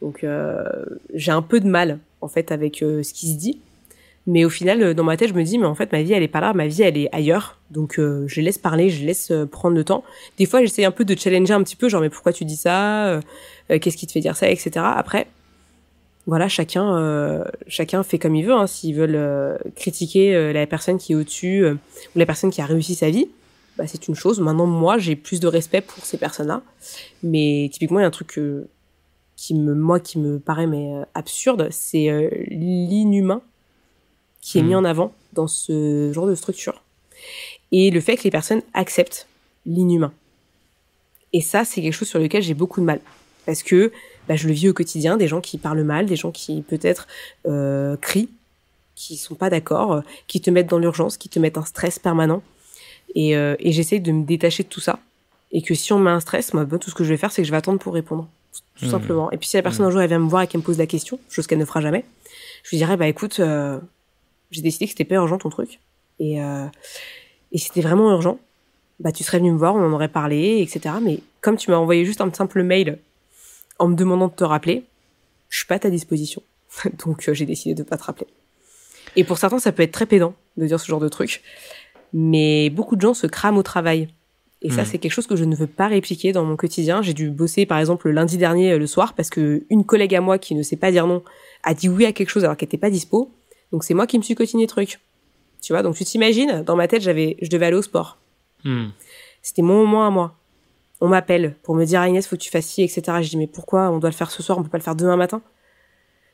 [0.00, 0.24] Donc
[1.12, 3.60] j'ai un peu de mal en fait avec ce qui se dit,
[4.26, 6.22] mais au final dans ma tête je me dis mais en fait ma vie elle
[6.22, 9.76] est pas là, ma vie elle est ailleurs, donc je laisse parler, je laisse prendre
[9.76, 10.02] le temps.
[10.38, 12.56] Des fois j'essaie un peu de challenger un petit peu, genre mais pourquoi tu dis
[12.56, 13.20] ça,
[13.68, 14.70] qu'est-ce qui te fait dire ça, etc.
[14.76, 15.26] Après
[16.30, 18.52] voilà, chacun, euh, chacun fait comme il veut.
[18.52, 18.68] Hein.
[18.68, 22.66] S'ils veulent euh, critiquer euh, la personne qui est au-dessus ou la personne qui a
[22.66, 23.28] réussi sa vie,
[23.76, 24.38] bah, c'est une chose.
[24.38, 26.62] Maintenant, moi, j'ai plus de respect pour ces personnes-là.
[27.24, 28.38] Mais typiquement, il y a un truc
[29.34, 33.42] qui me, moi, qui me paraît mais absurde, c'est l'inhumain
[34.40, 34.78] qui est mis hmm.
[34.78, 36.84] en avant dans ce genre de structure.
[37.72, 39.26] Et le fait que les personnes acceptent
[39.66, 40.12] l'inhumain.
[41.32, 43.00] Et ça, c'est quelque chose sur lequel j'ai beaucoup de mal.
[43.46, 43.90] Parce que
[44.30, 47.08] bah, je le vis au quotidien, des gens qui parlent mal, des gens qui peut-être
[47.48, 48.28] euh, crient,
[48.94, 51.98] qui sont pas d'accord, euh, qui te mettent dans l'urgence, qui te mettent un stress
[51.98, 52.40] permanent.
[53.16, 55.00] Et, euh, et j'essaie de me détacher de tout ça.
[55.50, 57.42] Et que si on met un stress, moi, tout ce que je vais faire, c'est
[57.42, 58.28] que je vais attendre pour répondre,
[58.78, 58.90] tout mmh.
[58.90, 59.32] simplement.
[59.32, 59.88] Et puis si la personne mmh.
[59.88, 61.64] un jour elle vient me voir et qu'elle me pose la question, chose qu'elle ne
[61.64, 62.04] fera jamais,
[62.62, 63.80] je lui dirais bah écoute, euh,
[64.52, 65.80] j'ai décidé que c'était pas urgent ton truc.
[66.20, 66.66] Et, euh,
[67.50, 68.38] et c'était vraiment urgent,
[69.00, 70.94] bah tu serais venu me voir, on en aurait parlé, etc.
[71.02, 73.00] Mais comme tu m'as envoyé juste un simple mail
[73.80, 74.84] en me demandant de te rappeler,
[75.48, 76.42] je suis pas à ta disposition.
[77.04, 78.28] Donc euh, j'ai décidé de pas te rappeler.
[79.16, 81.42] Et pour certains, ça peut être très pédant de dire ce genre de truc,
[82.12, 84.08] mais beaucoup de gens se crament au travail.
[84.62, 84.84] Et ça, hmm.
[84.84, 87.00] c'est quelque chose que je ne veux pas répliquer dans mon quotidien.
[87.00, 90.14] J'ai dû bosser, par exemple, le lundi dernier euh, le soir parce que une collègue
[90.14, 91.24] à moi qui ne sait pas dire non
[91.62, 93.32] a dit oui à quelque chose alors qu'elle était pas dispo.
[93.72, 95.00] Donc c'est moi qui me suis cotiné truc.
[95.62, 98.18] Tu vois, donc tu t'imagines, dans ma tête, j'avais, je devais aller au sport.
[98.64, 98.88] Hmm.
[99.42, 100.36] C'était mon moment à moi.
[101.00, 103.02] On m'appelle pour me dire Agnès, faut que tu fasses ci, etc.
[103.22, 104.96] Je dis mais pourquoi on doit le faire ce soir, on peut pas le faire
[104.96, 105.42] demain matin?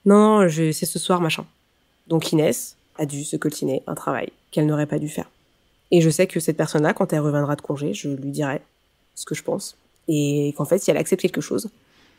[0.05, 1.47] Non, non, c'est ce soir, machin.
[2.07, 5.31] Donc Inès a dû se coltiner un travail qu'elle n'aurait pas dû faire.
[5.91, 8.61] Et je sais que cette personne-là, quand elle reviendra de congé, je lui dirai
[9.15, 9.77] ce que je pense.
[10.09, 11.71] Et qu'en fait, si elle accepte quelque chose,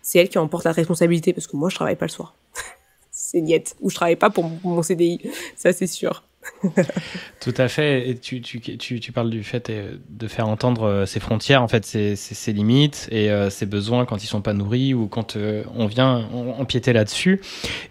[0.02, 2.34] c'est elle qui en porte la responsabilité parce que moi, je travaille pas le soir.
[3.12, 3.76] c'est niette.
[3.82, 5.20] Ou je travaille pas pour mon CDI.
[5.56, 6.24] Ça, c'est sûr.
[7.40, 8.10] Tout à fait.
[8.10, 11.62] Et tu, tu, tu, tu, parles du fait euh, de faire entendre euh, ses frontières,
[11.62, 15.38] en fait, ses, limites et euh, ses besoins quand ils sont pas nourris ou quand
[15.76, 16.28] on vient
[16.58, 17.42] empiéter là-dessus.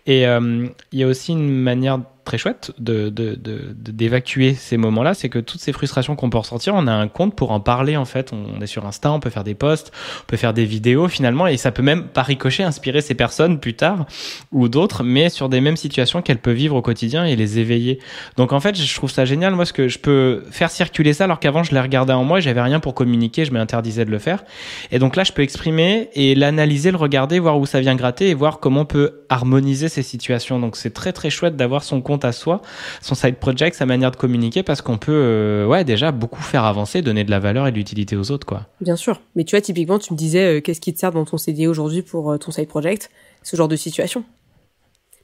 [0.07, 5.39] Et il y a aussi une manière très chouette de, d'évacuer ces moments-là, c'est que
[5.39, 8.33] toutes ces frustrations qu'on peut ressentir, on a un compte pour en parler en fait.
[8.33, 11.47] On est sur Insta, on peut faire des posts, on peut faire des vidéos finalement,
[11.47, 14.07] et ça peut même par ricochet inspirer ces personnes plus tard
[14.53, 18.01] ou d'autres, mais sur des mêmes situations qu'elles peuvent vivre au quotidien et les éveiller.
[18.37, 21.25] Donc en fait, je trouve ça génial, moi, ce que je peux faire circuler ça,
[21.25, 24.19] alors qu'avant je les regardais en moi, j'avais rien pour communiquer, je m'interdisais de le
[24.19, 24.45] faire.
[24.91, 28.29] Et donc là, je peux exprimer et l'analyser, le regarder, voir où ça vient gratter
[28.29, 30.59] et voir comment on peut harmoniser ces situations.
[30.59, 32.63] Donc c'est très très chouette d'avoir son compte à soi,
[33.01, 36.65] son side project, sa manière de communiquer, parce qu'on peut, euh, ouais, déjà beaucoup faire
[36.65, 38.67] avancer, donner de la valeur et de l'utilité aux autres, quoi.
[38.81, 39.21] Bien sûr.
[39.35, 41.67] Mais tu vois, typiquement, tu me disais, euh, qu'est-ce qui te sert dans ton CD
[41.67, 43.11] aujourd'hui pour euh, ton side project?
[43.43, 44.25] Ce genre de situation.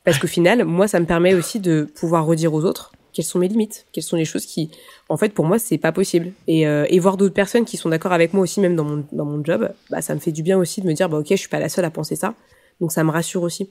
[0.05, 3.39] Parce qu'au final, moi, ça me permet aussi de pouvoir redire aux autres quelles sont
[3.39, 4.71] mes limites, quelles sont les choses qui,
[5.11, 6.33] en fait, pour moi, c'est pas possible.
[6.47, 9.27] Et, et voir d'autres personnes qui sont d'accord avec moi aussi, même dans mon, dans
[9.27, 11.37] mon job, bah, ça me fait du bien aussi de me dire, bah, ok, je
[11.37, 12.35] suis pas la seule à penser ça.
[12.81, 13.69] Donc ça me rassure aussi.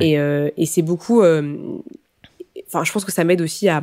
[0.00, 1.22] Et, et c'est beaucoup,
[2.74, 3.82] enfin, je pense que ça m'aide aussi à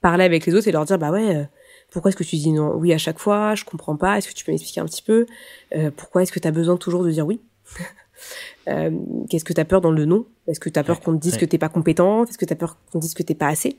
[0.00, 1.44] parler avec les autres et leur dire, bah ouais, euh,
[1.90, 4.18] pourquoi est-ce que tu dis non, oui à chaque fois Je comprends pas.
[4.18, 5.26] Est-ce que tu peux m'expliquer un petit peu
[5.74, 7.40] euh, Pourquoi est-ce que tu as besoin toujours de dire oui?
[8.66, 8.90] Euh,
[9.30, 10.26] Qu'est-ce que tu as peur dans le non?
[10.48, 12.28] Est-ce que tu as peur qu'on te dise que t'es pas compétente?
[12.28, 13.78] Est-ce que tu as peur qu'on te dise que t'es pas assez?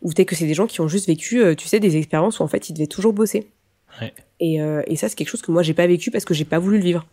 [0.00, 2.42] Ou peut-être que c'est des gens qui ont juste vécu, tu sais, des expériences où
[2.42, 3.52] en fait ils devaient toujours bosser.
[4.00, 4.14] Ouais.
[4.40, 4.54] Et,
[4.86, 6.78] et ça, c'est quelque chose que moi j'ai pas vécu parce que j'ai pas voulu
[6.78, 7.06] le vivre.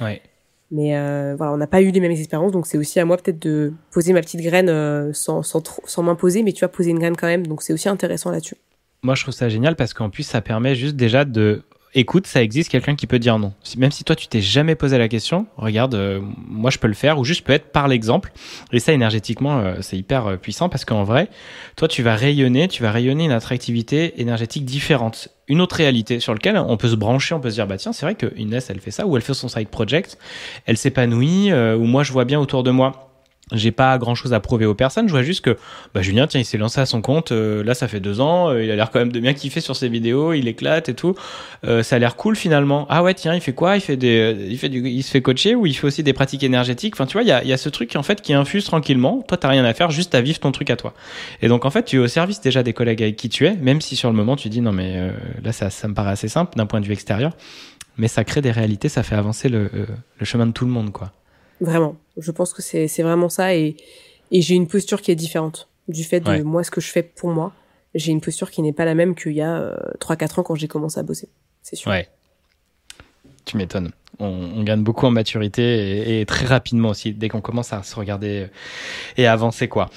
[0.00, 0.22] Ouais.
[0.70, 3.16] Mais euh, voilà, on n'a pas eu les mêmes expériences, donc c'est aussi à moi
[3.16, 6.90] peut-être de poser ma petite graine euh, sans, sans, sans m'imposer, mais tu vas poser
[6.90, 8.56] une graine quand même, donc c'est aussi intéressant là-dessus.
[9.02, 11.62] Moi, je trouve ça génial parce qu'en plus, ça permet juste déjà de
[11.94, 13.52] écoute, ça existe quelqu'un qui peut dire non.
[13.76, 16.94] Même si toi tu t'es jamais posé la question, regarde, euh, moi je peux le
[16.94, 18.32] faire ou juste peut être par l'exemple.
[18.72, 21.28] Et ça énergétiquement, euh, c'est hyper euh, puissant parce qu'en vrai,
[21.76, 26.32] toi tu vas rayonner, tu vas rayonner une attractivité énergétique différente, une autre réalité sur
[26.32, 28.68] laquelle on peut se brancher, on peut se dire bah tiens c'est vrai que Inès
[28.70, 30.18] elle fait ça ou elle fait son side project,
[30.66, 33.13] elle s'épanouit ou moi je vois bien autour de moi
[33.52, 35.06] j'ai pas grand chose à prouver aux personnes.
[35.06, 35.56] Je vois juste que
[35.94, 37.32] bah, Julien, tiens, il s'est lancé à son compte.
[37.32, 38.48] Euh, là, ça fait deux ans.
[38.48, 40.32] Euh, il a l'air quand même de bien kiffer sur ses vidéos.
[40.32, 41.14] Il éclate et tout.
[41.64, 42.86] Euh, ça a l'air cool finalement.
[42.88, 43.76] Ah ouais, tiens, il fait quoi?
[43.76, 46.14] Il fait des, il fait du, il se fait coacher ou il fait aussi des
[46.14, 46.94] pratiques énergétiques?
[46.94, 49.22] Enfin, tu vois, il y a, y a ce truc en fait qui infuse tranquillement.
[49.28, 50.94] Toi, t'as rien à faire, juste à vivre ton truc à toi.
[51.42, 53.56] Et donc en fait, tu es au service déjà des collègues avec qui tu es,
[53.56, 55.10] même si sur le moment tu dis non mais
[55.42, 57.32] là ça, ça me paraît assez simple d'un point de vue extérieur,
[57.98, 59.70] mais ça crée des réalités, ça fait avancer le,
[60.18, 61.12] le chemin de tout le monde quoi.
[61.60, 61.96] Vraiment.
[62.16, 63.76] Je pense que c'est vraiment ça et,
[64.30, 67.02] et j'ai une posture qui est différente du fait de moi ce que je fais
[67.02, 67.52] pour moi.
[67.94, 70.54] J'ai une posture qui n'est pas la même qu'il y a euh, 3-4 ans quand
[70.56, 71.28] j'ai commencé à bosser.
[71.62, 71.90] C'est sûr.
[71.90, 72.08] Ouais.
[73.44, 73.92] Tu m'étonnes.
[74.18, 77.82] On, on, gagne beaucoup en maturité et, et très rapidement aussi dès qu'on commence à
[77.82, 78.48] se regarder
[79.16, 79.90] et avancer quoi.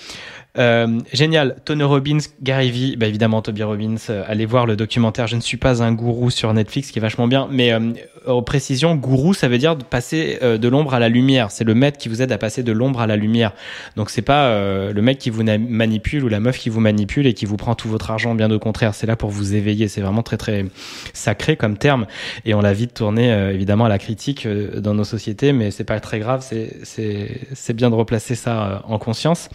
[0.58, 1.58] Euh, génial.
[1.66, 3.96] Tony Robbins, Gary Vee, bah évidemment Toby Robbins.
[4.10, 7.02] Euh, allez voir le documentaire Je ne suis pas un gourou sur Netflix qui est
[7.02, 7.48] vachement bien.
[7.52, 7.94] Mais euh,
[8.28, 11.52] en précision, gourou, ça veut dire de passer euh, de l'ombre à la lumière.
[11.52, 13.54] C'est le maître qui vous aide à passer de l'ombre à la lumière.
[13.96, 17.34] Donc c'est pas le mec qui vous manipule ou la meuf qui vous manipule et
[17.34, 18.36] qui vous prend tout votre argent.
[18.36, 19.88] Bien au contraire, c'est là pour vous éveiller.
[19.88, 20.66] C'est vraiment très très
[21.14, 22.06] sacré comme terme.
[22.46, 26.00] Et on l'a vite tourné évidemment à la critique dans nos sociétés, mais c'est pas
[26.00, 26.46] très grave.
[26.48, 29.50] C'est bien de replacer ça en conscience.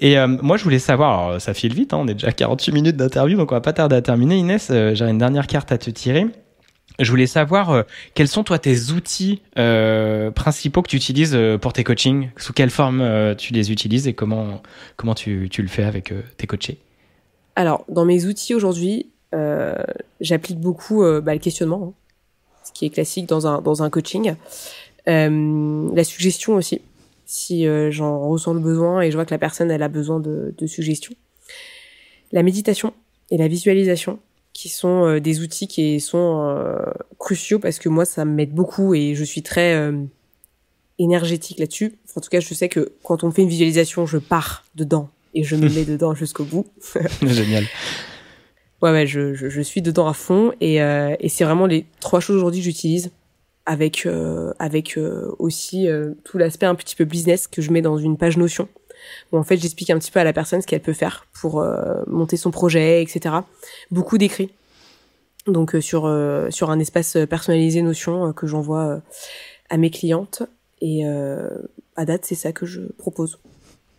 [0.00, 2.96] Et moi, je voulais savoir, ça file vite, hein, on est déjà à 48 minutes
[2.96, 4.36] d'interview, donc on va pas tarder à terminer.
[4.36, 6.26] Inès, euh, j'ai une dernière carte à te tirer.
[7.00, 7.82] Je voulais savoir euh,
[8.14, 12.70] quels sont toi tes outils euh, principaux que tu utilises pour tes coachings, sous quelle
[12.70, 14.62] forme tu les utilises et comment
[14.96, 16.78] comment tu, tu le fais avec tes coachés?
[17.56, 19.10] Alors dans mes outils aujourd'hui,
[20.20, 24.34] j'applique beaucoup bah, le questionnement, hein, ce qui est classique dans un dans un coaching,
[25.06, 26.82] la suggestion aussi
[27.30, 30.18] si euh, j'en ressens le besoin et je vois que la personne elle a besoin
[30.18, 31.14] de suggestions.
[32.32, 32.92] La méditation
[33.30, 34.18] et la visualisation
[34.52, 36.76] qui sont euh, des outils qui sont euh,
[37.18, 39.92] cruciaux parce que moi ça m'aide beaucoup et je suis très
[40.98, 41.98] énergétique là-dessus.
[42.16, 45.44] en tout cas, je sais que quand on fait une visualisation, je pars dedans et
[45.44, 46.66] je me mets dedans jusqu'au bout.
[47.22, 47.64] Génial.
[48.82, 52.20] Ouais, ouais, je, je, je, suis dedans à fond et, et c'est vraiment les trois
[52.20, 53.10] choses aujourd'hui que j'utilise
[53.66, 57.82] avec euh, avec euh, aussi euh, tout l'aspect un petit peu business que je mets
[57.82, 58.68] dans une page Notion
[59.32, 61.64] où en fait j'explique un petit peu à la personne ce qu'elle peut faire pour
[62.06, 63.36] monter son projet, etc.
[63.90, 64.52] Beaucoup d'écrits.
[65.46, 66.02] Donc sur
[66.50, 69.00] sur un espace personnalisé Notion que j'envoie
[69.68, 70.42] à mes clientes
[70.80, 71.04] et
[71.96, 73.38] à date c'est ça que je propose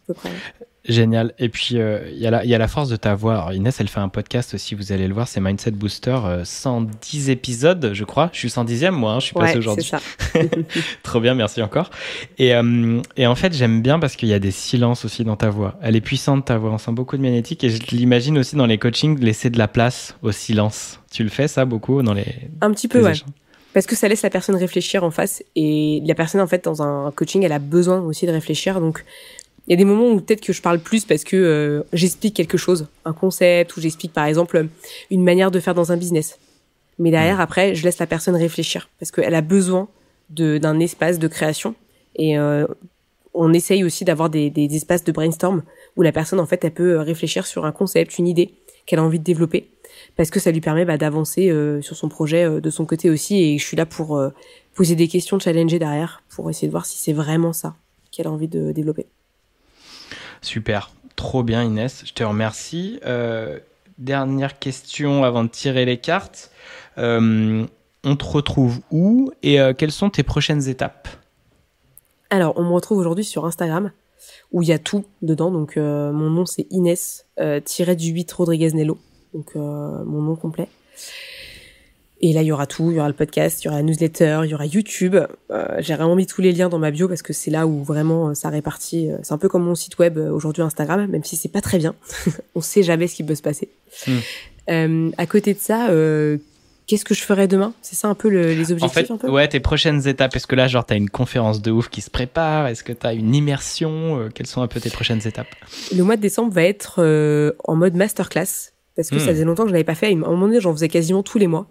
[0.04, 0.32] à peu près.
[0.88, 1.34] Génial.
[1.38, 3.34] Et puis, euh, il y, a la, y a la force de ta voix.
[3.34, 7.30] Alors, Inès, elle fait un podcast aussi, vous allez le voir, c'est Mindset Booster, 110
[7.30, 8.32] euh, épisodes, je crois.
[8.34, 9.84] Je suis 110e, moi, hein, je suis passé aujourd'hui.
[9.84, 10.40] c'est ça.
[11.04, 11.92] Trop bien, merci encore.
[12.40, 15.36] Et, euh, et en fait, j'aime bien parce qu'il y a des silences aussi dans
[15.36, 15.78] ta voix.
[15.84, 16.72] Elle est puissante, ta voix.
[16.72, 17.64] On sent beaucoup de magnétique.
[17.64, 21.00] Et je l'imagine aussi dans les coachings, laisser de la place au silence.
[21.12, 22.26] Tu le fais, ça, beaucoup, dans les.
[22.62, 23.14] Un petit peu, ouais.
[23.74, 26.82] Parce que ça laisse la personne réfléchir en face et la personne en fait dans
[26.82, 29.06] un coaching elle a besoin aussi de réfléchir donc
[29.68, 32.36] il y a des moments où peut-être que je parle plus parce que euh, j'explique
[32.36, 34.68] quelque chose, un concept, ou j'explique par exemple
[35.12, 36.40] une manière de faire dans un business.
[36.98, 37.42] Mais derrière, mmh.
[37.42, 39.88] après, je laisse la personne réfléchir parce qu'elle a besoin
[40.30, 41.76] d'un espace de création.
[42.16, 42.66] Et euh,
[43.34, 45.64] on essaye aussi d'avoir des, des, espaces de brainstorm
[45.96, 48.54] où la personne, en fait, elle peut réfléchir sur un concept, une idée
[48.86, 49.70] qu'elle a envie de développer
[50.16, 53.42] parce que ça lui permet bah, d'avancer euh, sur son projet de son côté aussi.
[53.42, 54.22] Et je suis là pour
[54.74, 57.76] poser des questions, challenger derrière pour essayer de voir si c'est vraiment ça
[58.12, 59.06] qu'elle a envie de développer.
[60.42, 63.00] Super, trop bien Inès, je te remercie.
[63.06, 63.60] Euh,
[64.00, 66.52] dernière question avant de tirer les cartes.
[66.98, 67.66] Euh,
[68.04, 71.08] on te retrouve où et euh, quelles sont tes prochaines étapes?
[72.32, 73.92] Alors, on me retrouve aujourd'hui sur Instagram
[74.52, 75.52] où il y a tout dedans.
[75.52, 78.98] Donc, mon nom c'est Inès du 8 Rodriguez Nello,
[79.34, 80.68] donc mon nom complet.
[82.24, 82.92] Et là, il y aura tout.
[82.92, 85.16] Il y aura le podcast, il y aura la newsletter, il y aura YouTube.
[85.16, 87.84] Euh, j'ai vraiment mis tous les liens dans ma bio parce que c'est là où
[87.84, 89.10] vraiment euh, ça répartit.
[89.10, 91.80] Euh, c'est un peu comme mon site web aujourd'hui Instagram, même si c'est pas très
[91.80, 91.96] bien.
[92.56, 93.70] On sait jamais ce qui peut se passer.
[94.68, 95.10] Hmm.
[95.18, 95.90] à côté de ça,
[96.88, 97.74] qu'est-ce que je ferai demain?
[97.82, 100.36] C'est ça un peu les objectifs en fait, Ouais, tes prochaines étapes.
[100.36, 103.14] Est-ce que là, genre, t'as une conférence de ouf qui se prépare Est-ce que t'as
[103.14, 104.30] une immersion?
[104.34, 105.48] Quelles sont un peu tes prochaines étapes?
[105.94, 107.02] Le mois de décembre va être
[107.66, 109.28] en mode masterclass parce que ça hmm.
[109.30, 110.08] faisait longtemps que je l'avais pas fait.
[110.08, 111.68] À un moment donné, j'en faisais quasiment tous les mois.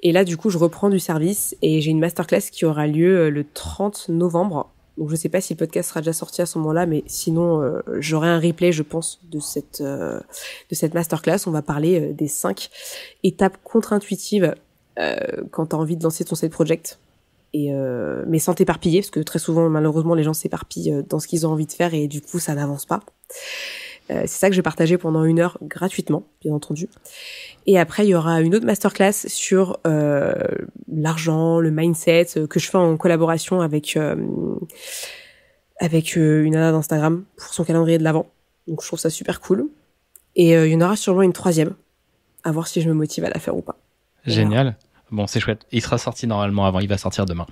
[0.00, 3.18] Et là, du coup, je reprends du service et j'ai une masterclass qui aura lieu
[3.18, 4.70] euh, le 30 novembre.
[4.96, 7.62] Donc, je sais pas si le podcast sera déjà sorti à ce moment-là, mais sinon,
[7.62, 10.18] euh, j'aurai un replay, je pense, de cette euh,
[10.70, 11.46] de cette masterclass.
[11.46, 12.70] On va parler des cinq
[13.22, 14.54] étapes contre-intuitives
[15.52, 16.98] quand tu as envie de lancer ton side project.
[17.54, 17.70] Et
[18.26, 21.50] mais sans t'éparpiller, parce que très souvent, malheureusement, les gens s'éparpillent dans ce qu'ils ont
[21.50, 23.00] envie de faire et du coup, ça n'avance pas.
[24.08, 26.88] C'est ça que je vais partager pendant une heure gratuitement, bien entendu.
[27.68, 30.32] Et après, il y aura une autre masterclass sur euh,
[30.90, 34.16] l'argent, le mindset, euh, que je fais en collaboration avec euh,
[35.78, 38.24] avec une nana d'Instagram pour son calendrier de l'avant.
[38.68, 39.68] Donc je trouve ça super cool.
[40.34, 41.74] Et il y en aura sûrement une troisième,
[42.42, 43.76] à voir si je me motive à la faire ou pas.
[44.24, 44.76] Génial.
[45.10, 45.66] Bon, c'est chouette.
[45.70, 47.46] Il sera sorti normalement avant, il va sortir demain.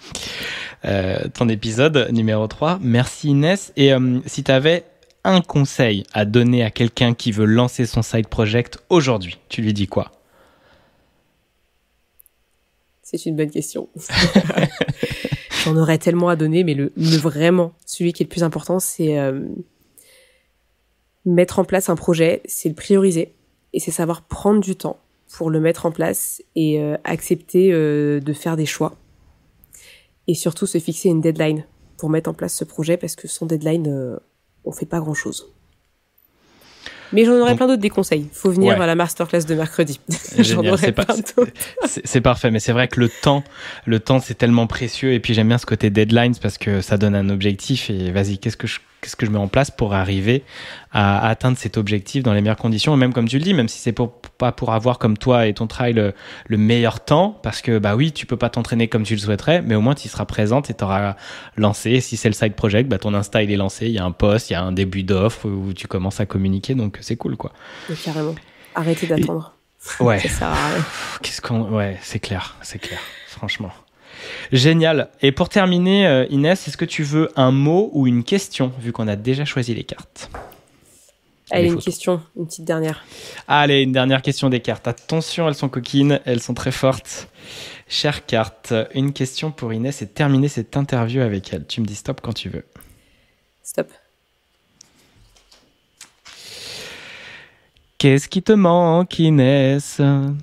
[1.34, 2.78] ton épisode numéro 3.
[2.80, 3.72] Merci Inès.
[3.76, 3.92] Et
[4.26, 4.84] si tu avais
[5.26, 9.72] un conseil à donner à quelqu'un qui veut lancer son side project aujourd'hui, tu lui
[9.72, 10.12] dis quoi?
[13.02, 13.88] C'est une bonne question.
[15.64, 19.18] J'en aurais tellement à donner, mais le, vraiment, celui qui est le plus important, c'est
[19.18, 19.46] euh,
[21.24, 23.32] mettre en place un projet, c'est le prioriser,
[23.72, 24.98] et c'est savoir prendre du temps
[25.36, 28.96] pour le mettre en place et euh, accepter euh, de faire des choix.
[30.26, 31.64] Et surtout se fixer une deadline
[31.98, 34.18] pour mettre en place ce projet, parce que sans deadline,
[34.66, 35.48] on fait pas grand chose.
[37.12, 38.26] Mais j'en aurais plein d'autres des conseils.
[38.32, 40.00] Faut venir à la masterclass de mercredi.
[40.38, 41.52] j'en aurais plein d'autres.
[41.86, 43.44] C'est parfait, mais c'est vrai que le temps,
[43.84, 45.12] le temps c'est tellement précieux.
[45.12, 47.90] Et puis j'aime bien ce côté deadlines parce que ça donne un objectif.
[47.90, 50.42] Et vas-y, qu'est-ce que je qu'est-ce que je mets en place pour arriver
[50.90, 52.94] à, atteindre cet objectif dans les meilleures conditions.
[52.94, 55.46] Et même comme tu le dis même si c'est pour, pas pour avoir comme toi
[55.46, 59.04] et ton travail le, meilleur temps parce que bah oui tu peux pas t'entraîner comme
[59.04, 61.14] tu le souhaiterais mais au moins tu seras présente et tu auras
[61.56, 63.86] lancé si c'est le side project bah ton Insta il est lancé.
[63.86, 66.26] Il y a un post il y a un début d'offre où tu commences à
[66.26, 66.74] communiquer.
[66.74, 67.52] Donc c'est cool quoi.
[68.04, 68.34] Carrément.
[68.74, 69.52] Arrêtez d'attendre.
[70.00, 70.20] Ouais.
[71.22, 72.98] qu'est-ce qu'on ouais c'est clair c'est clair
[73.28, 73.70] franchement
[74.52, 75.08] Génial.
[75.22, 78.92] Et pour terminer, euh, Inès, est-ce que tu veux un mot ou une question, vu
[78.92, 80.30] qu'on a déjà choisi les cartes?
[81.50, 83.04] Allez, une question, une petite dernière.
[83.46, 84.88] Allez, une dernière question des cartes.
[84.88, 87.28] Attention, elles sont coquines, elles sont très fortes.
[87.88, 91.64] Chère carte, une question pour Inès et terminer cette interview avec elle.
[91.64, 92.64] Tu me dis stop quand tu veux.
[93.62, 93.92] Stop.
[97.98, 100.00] Qu'est-ce qui te manque, Inès?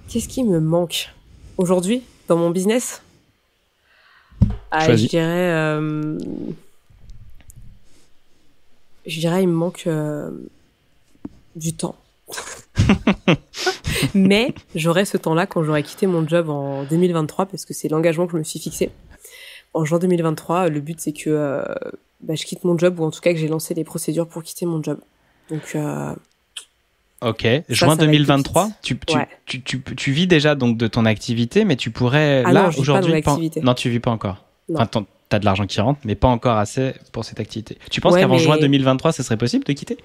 [0.08, 1.10] Qu'est-ce qui me manque?
[1.58, 2.02] Aujourd'hui?
[2.30, 3.02] Dans mon business?
[4.72, 6.18] Ah, je dirais, euh,
[9.06, 10.32] je dirais, il me manque euh,
[11.56, 11.96] du temps.
[14.16, 18.26] Mais j'aurai ce temps-là quand j'aurai quitté mon job en 2023 parce que c'est l'engagement
[18.26, 18.90] que je me suis fixé.
[19.74, 21.64] En juin 2023, le but c'est que euh,
[22.22, 24.44] bah, je quitte mon job ou en tout cas que j'ai lancé les procédures pour
[24.44, 25.00] quitter mon job.
[25.50, 25.78] Donc
[27.24, 28.70] Ok, juin 2023.
[28.82, 28.98] Tu,
[29.46, 33.22] tu, tu, tu, vis déjà donc de ton activité, mais tu pourrais ah là aujourd'hui.
[33.22, 34.44] Pas, non, tu vis pas encore.
[34.74, 37.78] Enfin, t'as de l'argent qui rentre, mais pas encore assez pour cette activité.
[37.90, 39.98] Tu penses qu'avant juin 2023, ce serait possible de quitter?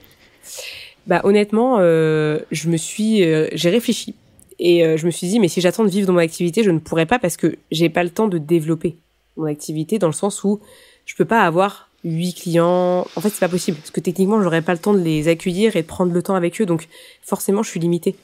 [1.07, 4.15] Bah honnêtement, euh, je me suis, euh, j'ai réfléchi
[4.59, 6.71] et euh, je me suis dit, mais si j'attends de vivre dans mon activité, je
[6.71, 8.97] ne pourrais pas parce que j'ai pas le temps de développer
[9.39, 10.61] mon activité dans le sens où
[11.07, 13.07] je peux pas avoir huit clients.
[13.17, 15.77] En fait, c'est pas possible parce que techniquement, j'aurais pas le temps de les accueillir
[15.77, 16.67] et de prendre le temps avec eux.
[16.67, 16.89] Donc,
[17.23, 18.17] forcément, je suis limitée.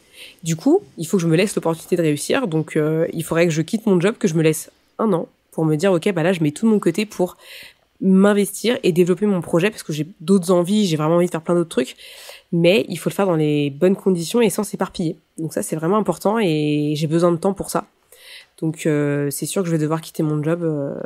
[0.43, 2.47] Du coup, il faut que je me laisse l'opportunité de réussir.
[2.49, 5.29] Donc, euh, il faudrait que je quitte mon job, que je me laisse un an
[5.53, 7.37] pour me dire, ok, bah là, je mets tout de mon côté pour
[8.01, 11.43] m'investir et développer mon projet parce que j'ai d'autres envies, j'ai vraiment envie de faire
[11.43, 11.97] plein d'autres trucs.
[12.53, 15.17] Mais il faut le faire dans les bonnes conditions et sans s'éparpiller.
[15.39, 17.87] Donc ça, c'est vraiment important et j'ai besoin de temps pour ça.
[18.65, 20.99] Donc euh, c'est sûr que je vais devoir quitter mon job euh,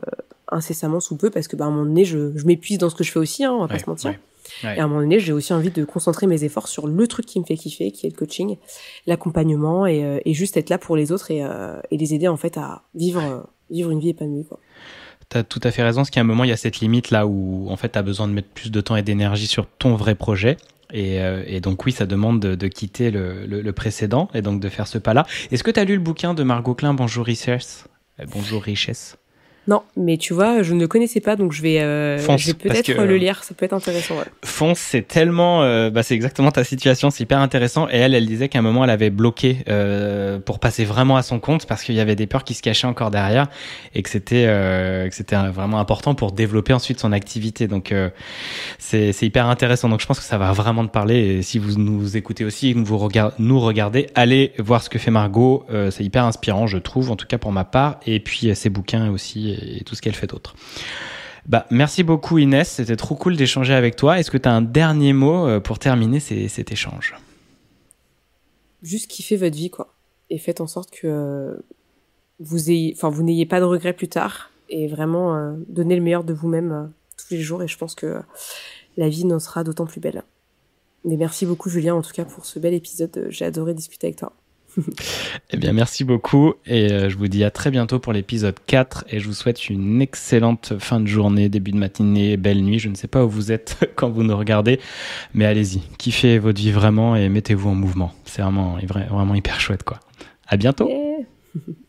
[0.47, 2.95] incessamment sous peu parce que bah, à un moment donné, je, je m'épuise dans ce
[2.95, 4.15] que je fais aussi, hein, on va pas se mentir.
[4.63, 7.27] Et à un moment donné, j'ai aussi envie de concentrer mes efforts sur le truc
[7.27, 8.59] qui me fait kiffer, qui est le coaching,
[9.09, 11.45] l'accompagnement et, euh, et, juste être là pour les autres et,
[11.91, 14.45] et, les aider en fait à vivre vivre une vie épanouie.
[14.45, 14.61] Quoi.
[15.29, 17.27] T'as tout à fait raison, parce qu'à un moment, il y a cette limite là
[17.27, 19.95] où en fait, tu as besoin de mettre plus de temps et d'énergie sur ton
[19.95, 20.57] vrai projet.
[20.91, 24.87] Et, euh, donc oui, ça demande de, quitter le, le, précédent et donc de faire
[24.87, 25.27] ce pas-là.
[25.51, 27.85] Est-ce que tu as lu le bouquin de Margot Klein, Bonjour Richesse?
[28.33, 29.17] Bonjour Richesse
[29.69, 32.55] non, mais tu vois, je ne le connaissais pas, donc je vais, euh, je vais
[32.55, 33.45] peut-être le lire.
[33.45, 34.15] Ça peut être intéressant.
[34.15, 34.25] Ouais.
[34.43, 37.87] Fonce, c'est tellement, euh, bah, c'est exactement ta situation, c'est hyper intéressant.
[37.91, 41.23] Et elle, elle disait qu'à un moment, elle avait bloqué euh, pour passer vraiment à
[41.23, 43.49] son compte parce qu'il y avait des peurs qui se cachaient encore derrière
[43.95, 47.69] et que c'était, euh, que c'était vraiment important pour développer ensuite son activité.
[47.69, 48.09] Donc euh,
[48.79, 49.91] c'est, c'est hyper intéressant.
[49.91, 51.19] Donc je pense que ça va vraiment te parler.
[51.19, 55.11] Et si vous nous écoutez aussi, vous regardez, nous regardez, allez voir ce que fait
[55.11, 55.67] Margot.
[55.71, 58.01] Euh, c'est hyper inspirant, je trouve, en tout cas pour ma part.
[58.07, 60.55] Et puis ses bouquins aussi et tout ce qu'elle fait d'autre.
[61.49, 64.19] Bah, merci beaucoup Inès, c'était trop cool d'échanger avec toi.
[64.19, 67.15] Est-ce que tu as un dernier mot euh, pour terminer cet échange?
[68.83, 69.95] Juste kiffez votre vie quoi.
[70.29, 71.57] Et faites en sorte que euh,
[72.39, 74.51] vous ayez enfin vous n'ayez pas de regrets plus tard.
[74.69, 77.63] Et vraiment euh, donnez le meilleur de vous-même tous les jours.
[77.63, 78.21] Et je pense que
[78.99, 80.23] la vie n'en sera d'autant plus belle.
[81.05, 84.19] Mais merci beaucoup Julien en tout cas pour ce bel épisode, j'ai adoré discuter avec
[84.19, 84.35] toi
[85.51, 89.05] eh bien, merci beaucoup et euh, je vous dis à très bientôt pour l'épisode 4
[89.09, 92.79] et je vous souhaite une excellente fin de journée, début de matinée, belle nuit.
[92.79, 94.81] Je ne sais pas où vous êtes quand vous nous regardez,
[95.35, 98.13] mais allez-y, kiffez votre vie vraiment et mettez-vous en mouvement.
[98.25, 98.79] C'est vraiment,
[99.11, 100.01] vraiment hyper chouette, quoi.
[100.47, 100.91] À bientôt.